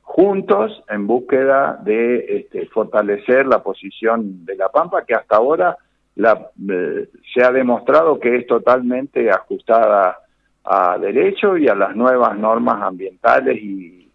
[0.00, 5.76] juntos en búsqueda de este, fortalecer la posición de la Pampa, que hasta ahora
[6.16, 10.18] la, eh, se ha demostrado que es totalmente ajustada
[10.64, 14.10] a derecho y a las nuevas normas ambientales y,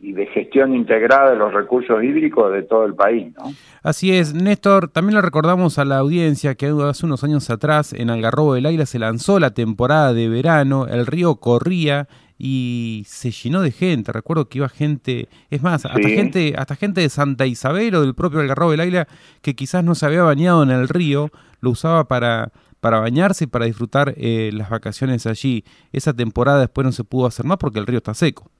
[0.00, 3.34] y de gestión integrada de los recursos hídricos de todo el país.
[3.36, 3.52] ¿no?
[3.82, 8.10] Así es, Néstor, también le recordamos a la audiencia que hace unos años atrás en
[8.10, 13.60] Algarrobo del Águila se lanzó la temporada de verano, el río corría y se llenó
[13.60, 14.12] de gente.
[14.12, 18.14] Recuerdo que iba gente, es más, hasta gente, hasta gente de Santa Isabel o del
[18.14, 19.08] propio Algarrobo del Águila
[19.42, 21.30] que quizás no se había bañado en el río,
[21.60, 25.64] lo usaba para para bañarse y para disfrutar eh, las vacaciones allí.
[25.92, 28.52] Esa temporada después no se pudo hacer más porque el río está seco.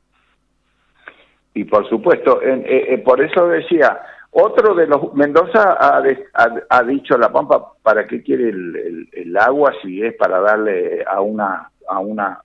[1.55, 6.03] Y por supuesto, en- eh, eh, por eso decía, otro de los, Mendoza ha,
[6.69, 11.05] ha- dicho La Pampa, ¿para qué quiere el, el- el agua si es para darle
[11.07, 12.41] a una, a una,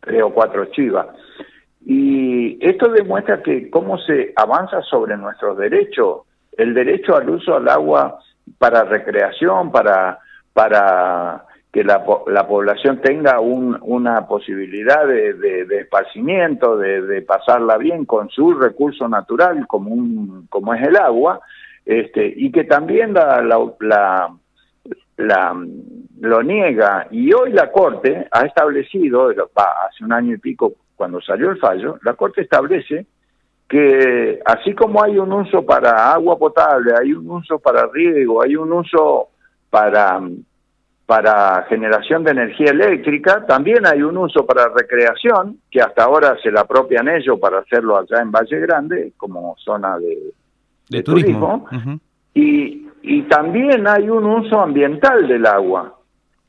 [0.00, 1.06] tres o cuatro chivas?
[1.84, 6.22] Y esto demuestra que cómo se avanza sobre nuestros derechos,
[6.56, 8.18] el derecho al uso al agua
[8.58, 10.18] para recreación, para,
[10.52, 17.76] para que la, la población tenga un- una posibilidad de, de- esparcimiento, de, de pasarla
[17.76, 21.40] bien con su recurso natural como, un, como es el agua,
[21.84, 24.34] este, y que también la, la, la-
[25.18, 25.66] la-
[26.20, 27.06] lo niega.
[27.10, 31.98] Y hoy la Corte ha establecido, hace un año y pico cuando salió el fallo,
[32.02, 33.06] la Corte establece
[33.68, 38.56] que así como hay un uso para agua potable, hay un uso para riego, hay
[38.56, 39.28] un uso
[39.68, 40.20] para,
[41.08, 46.50] para generación de energía eléctrica, también hay un uso para recreación, que hasta ahora se
[46.50, 50.34] la apropian ellos para hacerlo allá en Valle Grande, como zona de,
[50.90, 51.66] De, turismo.
[52.34, 55.94] Y, y también hay un uso ambiental del agua.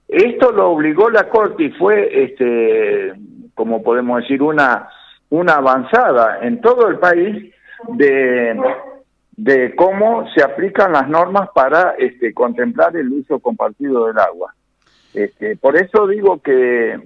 [0.10, 3.14] Esto lo obligó la Corte y fue, este,
[3.55, 4.89] como podemos decir, una,
[5.30, 7.53] una avanzada en todo el país
[7.93, 8.60] de,
[9.42, 14.54] de cómo se aplican las normas para este, contemplar el uso compartido del agua.
[15.14, 17.00] Este, por eso digo que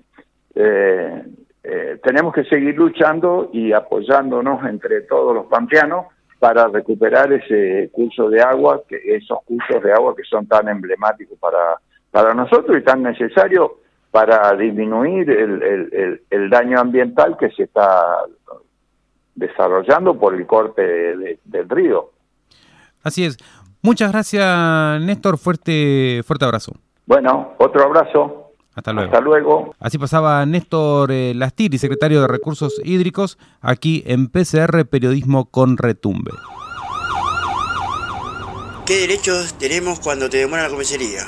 [0.56, 1.24] eh,
[1.64, 6.08] eh, tenemos que seguir luchando y apoyándonos entre todos los pampeanos
[6.40, 11.38] para recuperar ese curso de agua, que esos cursos de agua que son tan emblemáticos
[11.38, 11.78] para,
[12.10, 13.74] para nosotros y tan necesarios
[14.10, 18.18] para disminuir el, el, el, daño ambiental que se está
[19.36, 22.10] desarrollando por el corte de- del río.
[23.04, 23.38] Así es.
[23.82, 25.38] Muchas gracias, Néstor.
[25.38, 26.74] Fuerte, fuerte abrazo.
[27.06, 28.52] Bueno, otro abrazo.
[28.76, 29.12] Hasta luego.
[29.12, 29.76] Hasta luego.
[29.80, 36.32] Así pasaba Néstor eh, Lastiri, secretario de Recursos Hídricos, aquí en PCR Periodismo con Retumbe.
[38.86, 41.22] ¿Qué derechos tenemos cuando te demoran la comisaría?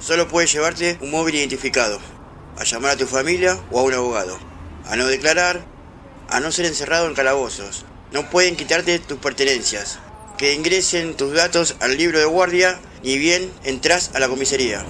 [0.00, 1.98] Solo puedes llevarte un móvil identificado,
[2.58, 4.36] a llamar a tu familia o a un abogado,
[4.90, 5.64] a no declarar,
[6.28, 7.86] a no ser encerrado en calabozos.
[8.12, 9.98] No pueden quitarte tus pertenencias,
[10.36, 14.84] que ingresen tus datos al libro de guardia ni bien entras a la comisaría.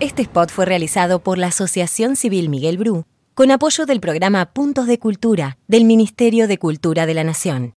[0.00, 3.04] Este spot fue realizado por la Asociación Civil Miguel Bru,
[3.34, 7.74] con apoyo del programa Puntos de Cultura del Ministerio de Cultura de la Nación.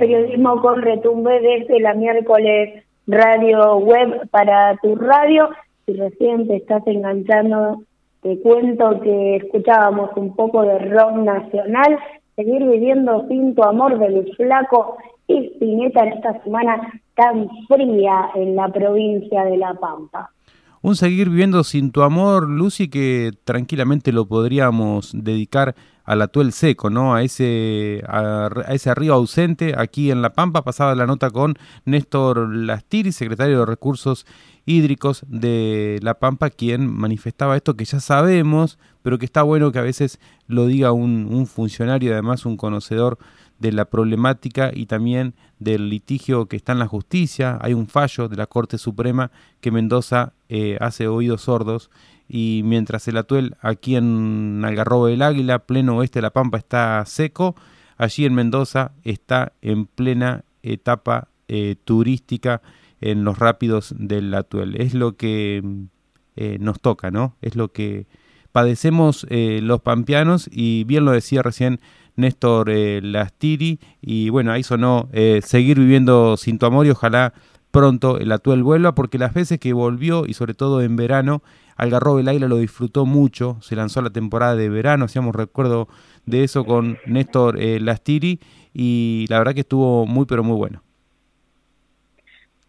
[0.00, 5.50] Periodismo con retumbe desde la miércoles radio web para tu radio.
[5.86, 7.82] Si recién te estás enganchando,
[8.22, 11.98] te cuento que escuchábamos un poco de rock nacional,
[12.34, 14.96] seguir viviendo sin tu amor del flaco
[15.28, 20.30] y en esta semana tan fría en la provincia de La Pampa.
[20.82, 25.74] Un seguir viviendo sin tu amor, Lucy, que tranquilamente lo podríamos dedicar
[26.10, 27.14] al atuel seco, ¿no?
[27.14, 30.64] A ese, a, ese río ausente aquí en La Pampa.
[30.64, 31.54] Pasaba la nota con
[31.84, 34.26] Néstor Lastiri, secretario de Recursos
[34.66, 39.78] Hídricos de La Pampa, quien manifestaba esto que ya sabemos, pero que está bueno que
[39.78, 43.16] a veces lo diga un, un funcionario, además un conocedor
[43.60, 47.56] de la problemática y también del litigio que está en la justicia.
[47.60, 49.30] Hay un fallo de la Corte Suprema
[49.60, 51.88] que Mendoza eh, hace oídos sordos
[52.32, 57.04] y mientras el atuel aquí en Algarrobo del Águila, pleno oeste de La Pampa, está
[57.04, 57.56] seco,
[57.98, 62.62] allí en Mendoza está en plena etapa eh, turística
[63.00, 64.80] en los rápidos del atuel.
[64.80, 65.60] Es lo que
[66.36, 67.34] eh, nos toca, ¿no?
[67.42, 68.06] Es lo que
[68.52, 71.80] padecemos eh, los pampeanos y bien lo decía recién
[72.14, 75.08] Néstor Lastiri y bueno, ahí sonó
[75.42, 77.32] seguir viviendo sin tu amor y ojalá
[77.70, 81.42] pronto el atuel vuelva porque las veces que volvió y sobre todo en verano
[81.80, 85.88] Algarrobo del Águila lo disfrutó mucho, se lanzó la temporada de verano, hacíamos recuerdo
[86.26, 88.38] de eso con Néstor eh, Lastiri
[88.74, 90.82] y la verdad que estuvo muy pero muy bueno.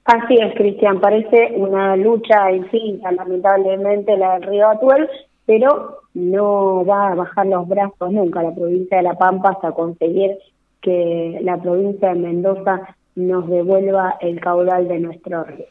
[0.05, 5.09] Así es, Cristian, parece una lucha infinita, lamentablemente, la del río Atuel,
[5.45, 10.37] pero no va a bajar los brazos nunca la provincia de La Pampa hasta conseguir
[10.81, 15.65] que la provincia de Mendoza nos devuelva el caudal de nuestro río.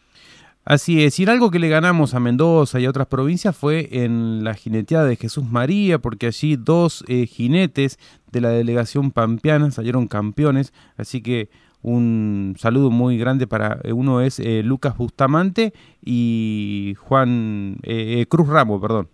[0.64, 4.44] Así es, y algo que le ganamos a Mendoza y a otras provincias fue en
[4.44, 7.98] la jineteada de Jesús María, porque allí dos eh, jinetes
[8.30, 11.48] de la delegación pampeana salieron campeones, así que
[11.82, 18.48] un saludo muy grande para eh, uno es eh, Lucas Bustamante y Juan eh, Cruz
[18.48, 19.08] Ramos, perdón.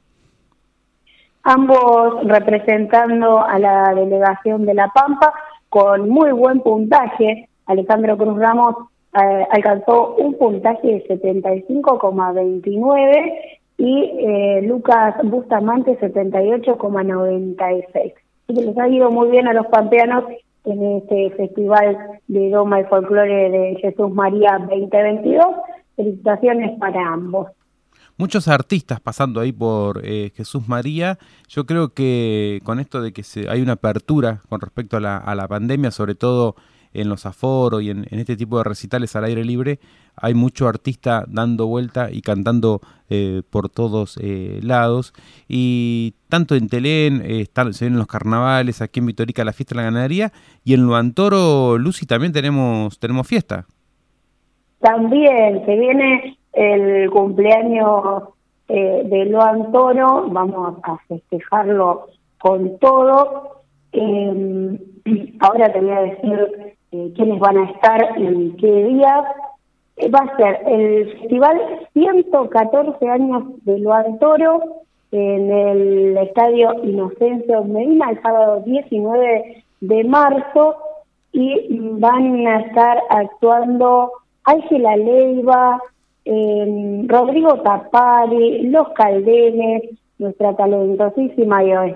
[1.45, 5.33] Ambos representando a la delegación de La Pampa
[5.69, 7.49] con muy buen puntaje.
[7.67, 8.75] Alejandro Cruz Ramos
[9.15, 13.33] eh, alcanzó un puntaje de 75,29
[13.79, 18.15] y eh, Lucas Bustamante 78,96.
[18.49, 20.25] Así que les ha ido muy bien a los pampeanos
[20.65, 25.45] en este Festival de Doma y Folclore de Jesús María 2022.
[25.97, 27.49] Felicitaciones para ambos.
[28.19, 31.19] Muchos artistas pasando ahí por eh, Jesús María.
[31.49, 35.19] Yo creo que con esto de que se, hay una apertura con respecto a la,
[35.19, 36.57] a la pandemia, sobre todo
[37.01, 39.79] en los aforos y en, este tipo de recitales al aire libre,
[40.17, 42.81] hay mucho artista dando vuelta y cantando
[43.11, 45.13] eh, por todos eh, lados.
[45.49, 49.75] Y tanto en Telén, eh, se ven en los carnavales, aquí en Vitorica la fiesta
[49.75, 50.33] de la ganadería,
[50.65, 53.67] y en Luantoro, Lucy, también tenemos, tenemos fiesta.
[54.81, 58.37] También se viene el cumpleaños
[58.69, 62.09] eh, de Loan Toro, vamos a festejarlo
[62.41, 63.63] con todo.
[63.93, 64.79] Eh,
[65.41, 69.25] ahora te voy a decir eh, quiénes van a estar en qué día.
[69.97, 71.61] Eh, va a ser el festival
[71.93, 74.63] 114 años de Loan Toro
[75.13, 80.77] en el Estadio Inocencio Medina el sábado 19 de marzo
[81.33, 84.13] y van a estar actuando
[84.45, 85.81] Ángela Leiva,
[86.25, 89.83] eh, Rodrigo Tapari, Los Caldenes,
[90.19, 91.95] nuestra talentosísima y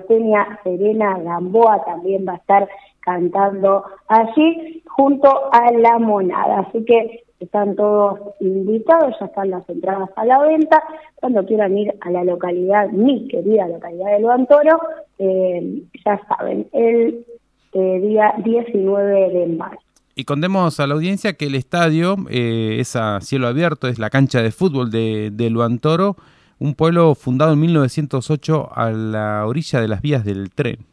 [0.62, 2.68] Serena Gamboa también va a estar
[3.00, 6.60] cantando allí junto a la monada.
[6.60, 10.82] Así que están todos invitados, ya están las entradas a la venta.
[11.16, 14.78] Cuando quieran ir a la localidad, mi querida localidad de Luantoro,
[15.18, 17.24] eh, ya saben, el
[17.72, 19.80] eh, día 19 de marzo.
[20.14, 24.10] Y contemos a la audiencia que el estadio eh, es a cielo abierto, es la
[24.10, 26.16] cancha de fútbol de, de Luantoro,
[26.58, 30.90] un pueblo fundado en 1908 a la orilla de las vías del tren.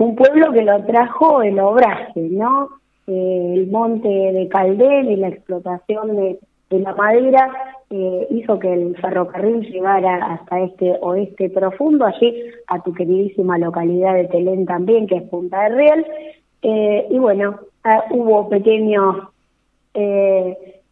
[0.00, 2.70] Un pueblo que lo trajo el obraje, ¿no?
[3.06, 6.38] Eh, el monte de Caldel y la explotación de,
[6.70, 7.52] la madera
[7.90, 12.34] eh, hizo que el ferrocarril llegara hasta este oeste profundo, allí
[12.68, 16.06] a tu queridísima localidad de Telén también, que es Punta de Riel.
[16.62, 19.28] Eh, y bueno, ah, hubo pequeños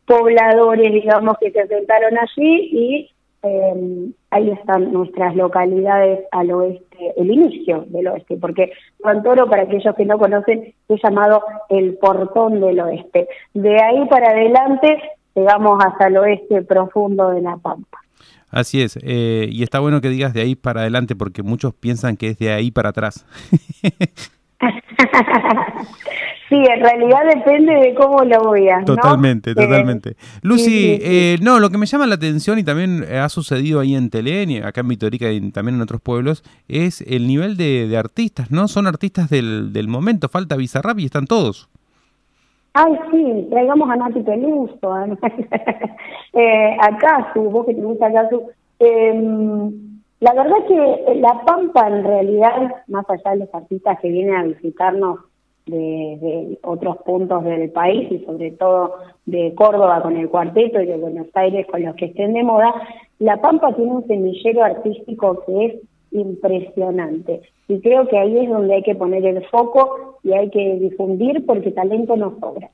[0.04, 3.10] pobladores, digamos, que se asentaron allí y
[4.30, 8.72] ahí están nuestras localidades al oeste, el inicio del oeste, porque
[9.02, 13.28] Montoro, para aquellos que no conocen, es llamado el portón del oeste.
[13.54, 15.00] De ahí para adelante
[15.34, 17.98] llegamos hasta el oeste profundo de La Pampa.
[18.50, 22.16] Así es, eh, y está bueno que digas de ahí para adelante porque muchos piensan
[22.16, 23.26] que es de ahí para atrás.
[26.48, 28.80] Sí, en realidad depende de cómo lo veas.
[28.80, 28.86] ¿no?
[28.96, 30.16] Totalmente, Eh, totalmente.
[30.42, 31.02] Lucy, sí, sí, sí.
[31.04, 34.08] eh, no, lo que me llama la atención y también eh, ha sucedido ahí en
[34.08, 37.96] Telén y acá en Vitorica y también en otros pueblos es el nivel de, de
[37.98, 38.66] artistas, ¿no?
[38.66, 41.68] Son artistas del, del momento, falta Bizarrap y están todos.
[42.72, 45.06] Ay, sí, traigamos a Nati Peluso, a,
[46.32, 48.42] eh, a Casu, vos que te gusta Casu.
[48.80, 49.70] Eh,
[50.20, 54.44] la verdad que La Pampa, en realidad, más allá de los artistas que vienen a
[54.44, 55.20] visitarnos
[55.66, 58.94] de, de otros puntos del país y sobre todo
[59.26, 62.74] de Córdoba con el cuarteto y de Buenos Aires con los que estén de moda,
[63.18, 65.74] La Pampa tiene un semillero artístico que es
[66.10, 67.42] impresionante.
[67.68, 71.44] Y creo que ahí es donde hay que poner el foco y hay que difundir
[71.46, 72.70] porque talento no sobra.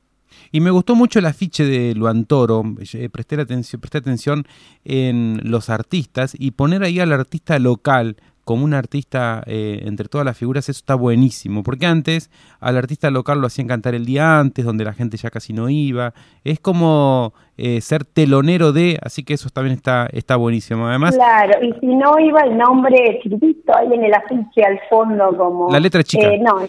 [0.53, 2.63] Y me gustó mucho el afiche de Luantoro,
[2.95, 4.45] eh, presté, atención, presté atención
[4.85, 10.25] en los artistas y poner ahí al artista local como un artista eh, entre todas
[10.25, 14.39] las figuras, eso está buenísimo, porque antes al artista local lo hacían cantar el día
[14.39, 16.13] antes, donde la gente ya casi no iba,
[16.45, 20.87] es como eh, ser telonero de, así que eso también está, está buenísimo.
[20.87, 25.35] Además, Claro, y si no iba el nombre chiquitito ahí en el afiche al fondo
[25.37, 25.73] como...
[25.73, 26.29] La letra chica.
[26.29, 26.67] Eh, no,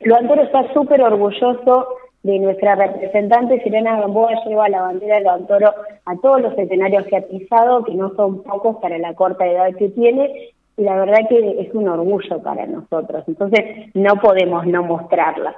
[0.00, 1.86] Luantoro está súper orgulloso
[2.22, 5.72] de nuestra representante, Sirena Gamboa lleva la bandera de Luantoro
[6.04, 9.74] a todos los escenarios que ha pisado, que no son pocos para la corta edad
[9.76, 14.82] que tiene, y la verdad que es un orgullo para nosotros, entonces no podemos no
[14.82, 15.56] mostrarla.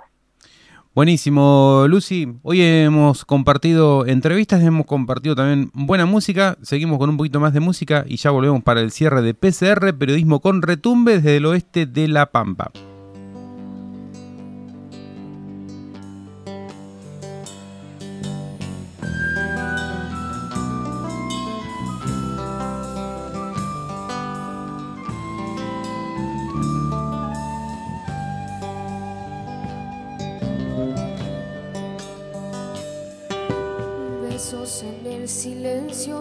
[0.93, 2.27] Buenísimo, Lucy.
[2.43, 6.57] Hoy hemos compartido entrevistas, hemos compartido también buena música.
[6.63, 9.97] Seguimos con un poquito más de música y ya volvemos para el cierre de PCR,
[9.97, 12.73] periodismo con retumbe desde el oeste de La Pampa.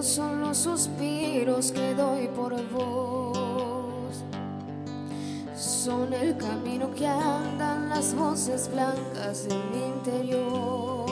[0.04, 4.24] Son los suspiros que doy por vos.
[5.56, 11.06] Son el camino que andan las voces blancas en mi interior.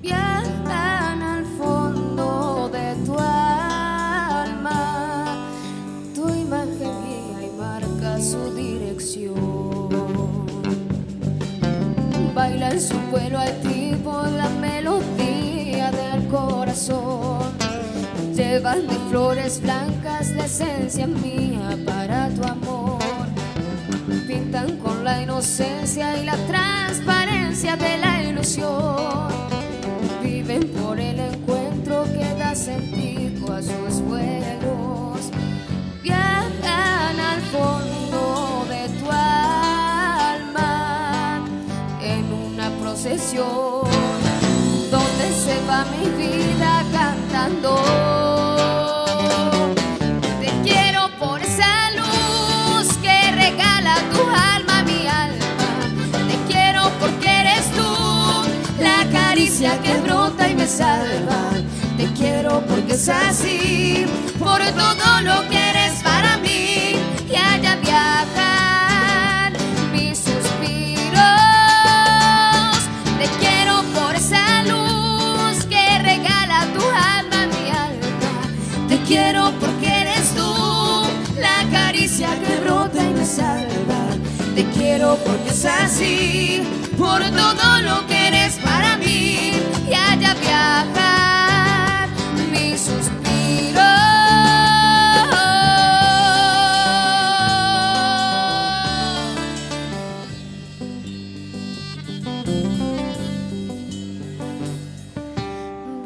[0.00, 4.84] Viajan al fondo de tu alma.
[6.14, 9.88] Tu imagen guía y marca su dirección.
[12.34, 15.35] Baila en su vuelo altivo la melodía
[16.28, 17.52] corazón.
[18.34, 22.98] Llevan de flores blancas la esencia mía para tu amor.
[24.26, 29.28] Pinta cuentan con la inocencia y la transparencia de la ilusión.
[30.22, 35.30] Viven por el encuentro que da sentido a sus vuelos.
[36.02, 40.70] Viajan al fondo de tu alma
[42.02, 43.65] en una procesión
[45.84, 47.76] mi vida cantando.
[50.40, 54.22] Te quiero por esa luz que regala tu
[54.54, 55.70] alma mi alma.
[56.28, 57.90] Te quiero porque eres tú
[58.80, 61.50] la caricia que brota y me salva.
[61.96, 64.06] Te quiero porque es así,
[64.38, 65.85] por todo lo que eres
[84.96, 86.62] quiero porque es así,
[86.96, 89.52] por todo lo que eres para mí.
[89.88, 92.08] Y allá viajar
[92.50, 93.82] mis suspiros.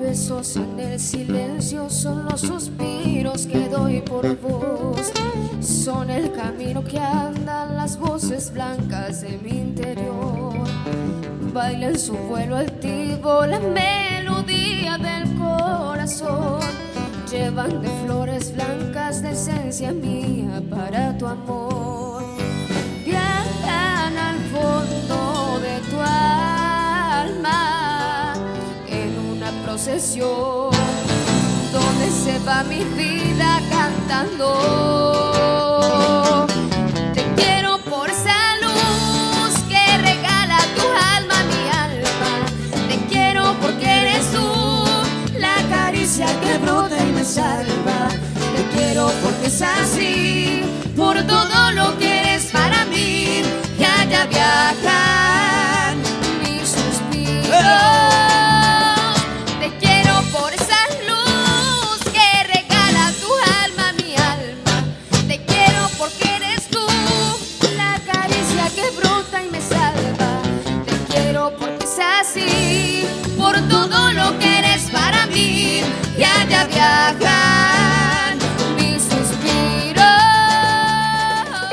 [0.01, 2.90] Besos en el silencio son los suspiros
[3.23, 5.13] que doy por vos.
[5.61, 10.55] Son el camino que andan las voces blancas de mi interior.
[11.53, 16.61] Baila en su vuelo altivo la melodía del corazón.
[17.31, 22.25] Llevan de flores blancas de esencia mía para tu amor.
[23.05, 27.53] Viajan al fondo de tu alma
[28.89, 30.90] en una procesión
[32.25, 35.30] se va mi vida cantando.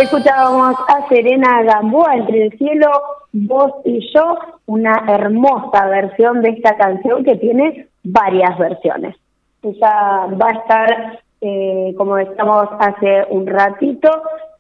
[0.08, 2.88] Escuchábamos a Serena Gamboa entre el cielo,
[3.34, 9.18] vos y yo, una hermosa versión de esta canción que tiene varias versiones.
[9.64, 14.10] Ella va a estar, eh, como decíamos hace un ratito,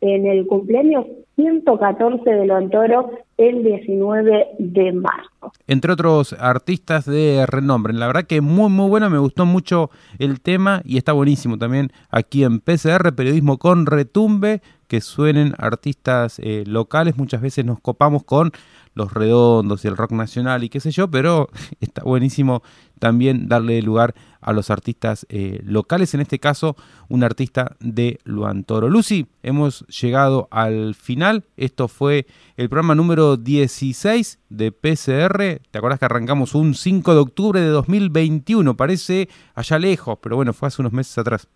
[0.01, 1.05] en el cumpleaños
[1.37, 5.53] 114 de Lontoro el 19 de marzo.
[5.67, 7.93] entre otros artistas de renombre.
[7.93, 11.91] La verdad que muy muy bueno, me gustó mucho el tema y está buenísimo también
[12.09, 18.23] aquí en PCR, Periodismo con Retumbe, que suenen artistas eh, locales, muchas veces nos copamos
[18.23, 18.51] con
[18.93, 22.63] los redondos y el rock nacional y qué sé yo, pero está buenísimo
[22.99, 26.75] también darle lugar a los artistas eh, locales, en este caso
[27.09, 28.89] un artista de Luan Toro.
[28.89, 32.25] Lucy, hemos llegado al final, esto fue
[32.55, 37.67] el programa número 16 de PCR, ¿te acuerdas que arrancamos un 5 de octubre de
[37.67, 38.75] 2021?
[38.75, 41.47] Parece allá lejos, pero bueno, fue hace unos meses atrás.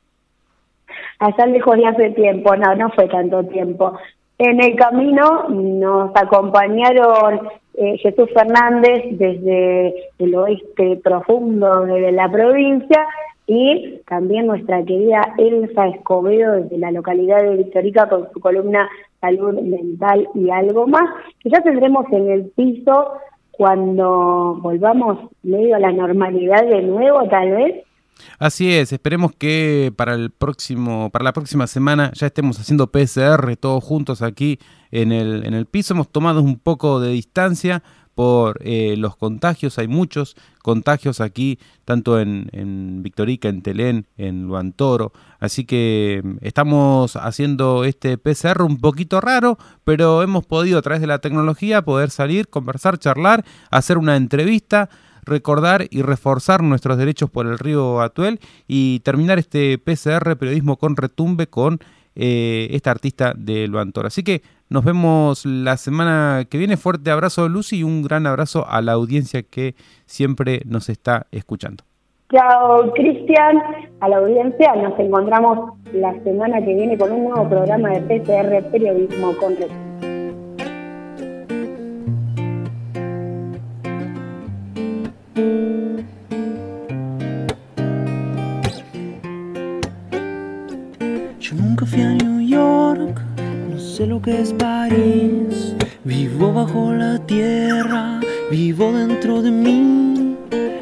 [1.21, 3.93] Allá lejos de hace tiempo, no, no fue tanto tiempo.
[4.39, 13.05] En el camino nos acompañaron eh, Jesús Fernández desde el oeste profundo de la provincia
[13.45, 19.61] y también nuestra querida Elsa Escobedo desde la localidad de Victorica con su columna Salud
[19.61, 21.07] Mental y algo más,
[21.39, 23.11] que ya tendremos en el piso
[23.51, 27.85] cuando volvamos medio a la normalidad de nuevo, tal vez.
[28.39, 33.55] Así es, esperemos que para el próximo, para la próxima semana ya estemos haciendo PCR
[33.57, 34.59] todos juntos aquí
[34.91, 35.93] en el, en el piso.
[35.93, 37.83] Hemos tomado un poco de distancia
[38.15, 44.43] por eh, los contagios, hay muchos contagios aquí, tanto en, en Victorica, en Telén, en
[44.43, 50.81] Luantoro, así que mm, estamos haciendo este PCR un poquito raro, pero hemos podido a
[50.81, 54.89] través de la tecnología poder salir, conversar, charlar, hacer una entrevista,
[55.23, 60.95] recordar y reforzar nuestros derechos por el río Atuel y terminar este PCR Periodismo con
[60.95, 61.79] Retumbe con
[62.15, 64.05] eh, esta artista de Luantor.
[64.05, 66.77] Así que nos vemos la semana que viene.
[66.77, 71.83] Fuerte abrazo Lucy y un gran abrazo a la audiencia que siempre nos está escuchando.
[72.31, 73.61] Chao, Cristian,
[73.99, 74.73] a la audiencia.
[74.75, 80.10] Nos encontramos la semana que viene con un nuevo programa de PCR Periodismo con Retumbe.
[91.39, 93.19] Yo nunca fui a New York,
[93.69, 95.75] no sé lo que es París.
[96.03, 98.19] Vivo bajo la tierra,
[98.49, 100.37] vivo dentro de mí.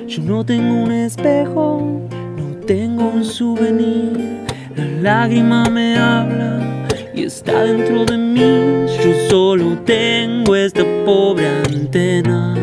[0.08, 2.02] Yo no tengo un espejo,
[2.38, 4.46] no tengo un souvenir.
[4.76, 8.86] La lágrima me habla y está dentro de mí.
[9.04, 12.56] Yo solo tengo esta pobre antena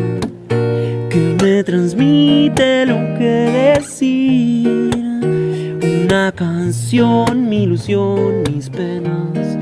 [1.57, 4.91] me transmite lo que decir.
[6.03, 9.56] Una canción, mi ilusión, mis penas.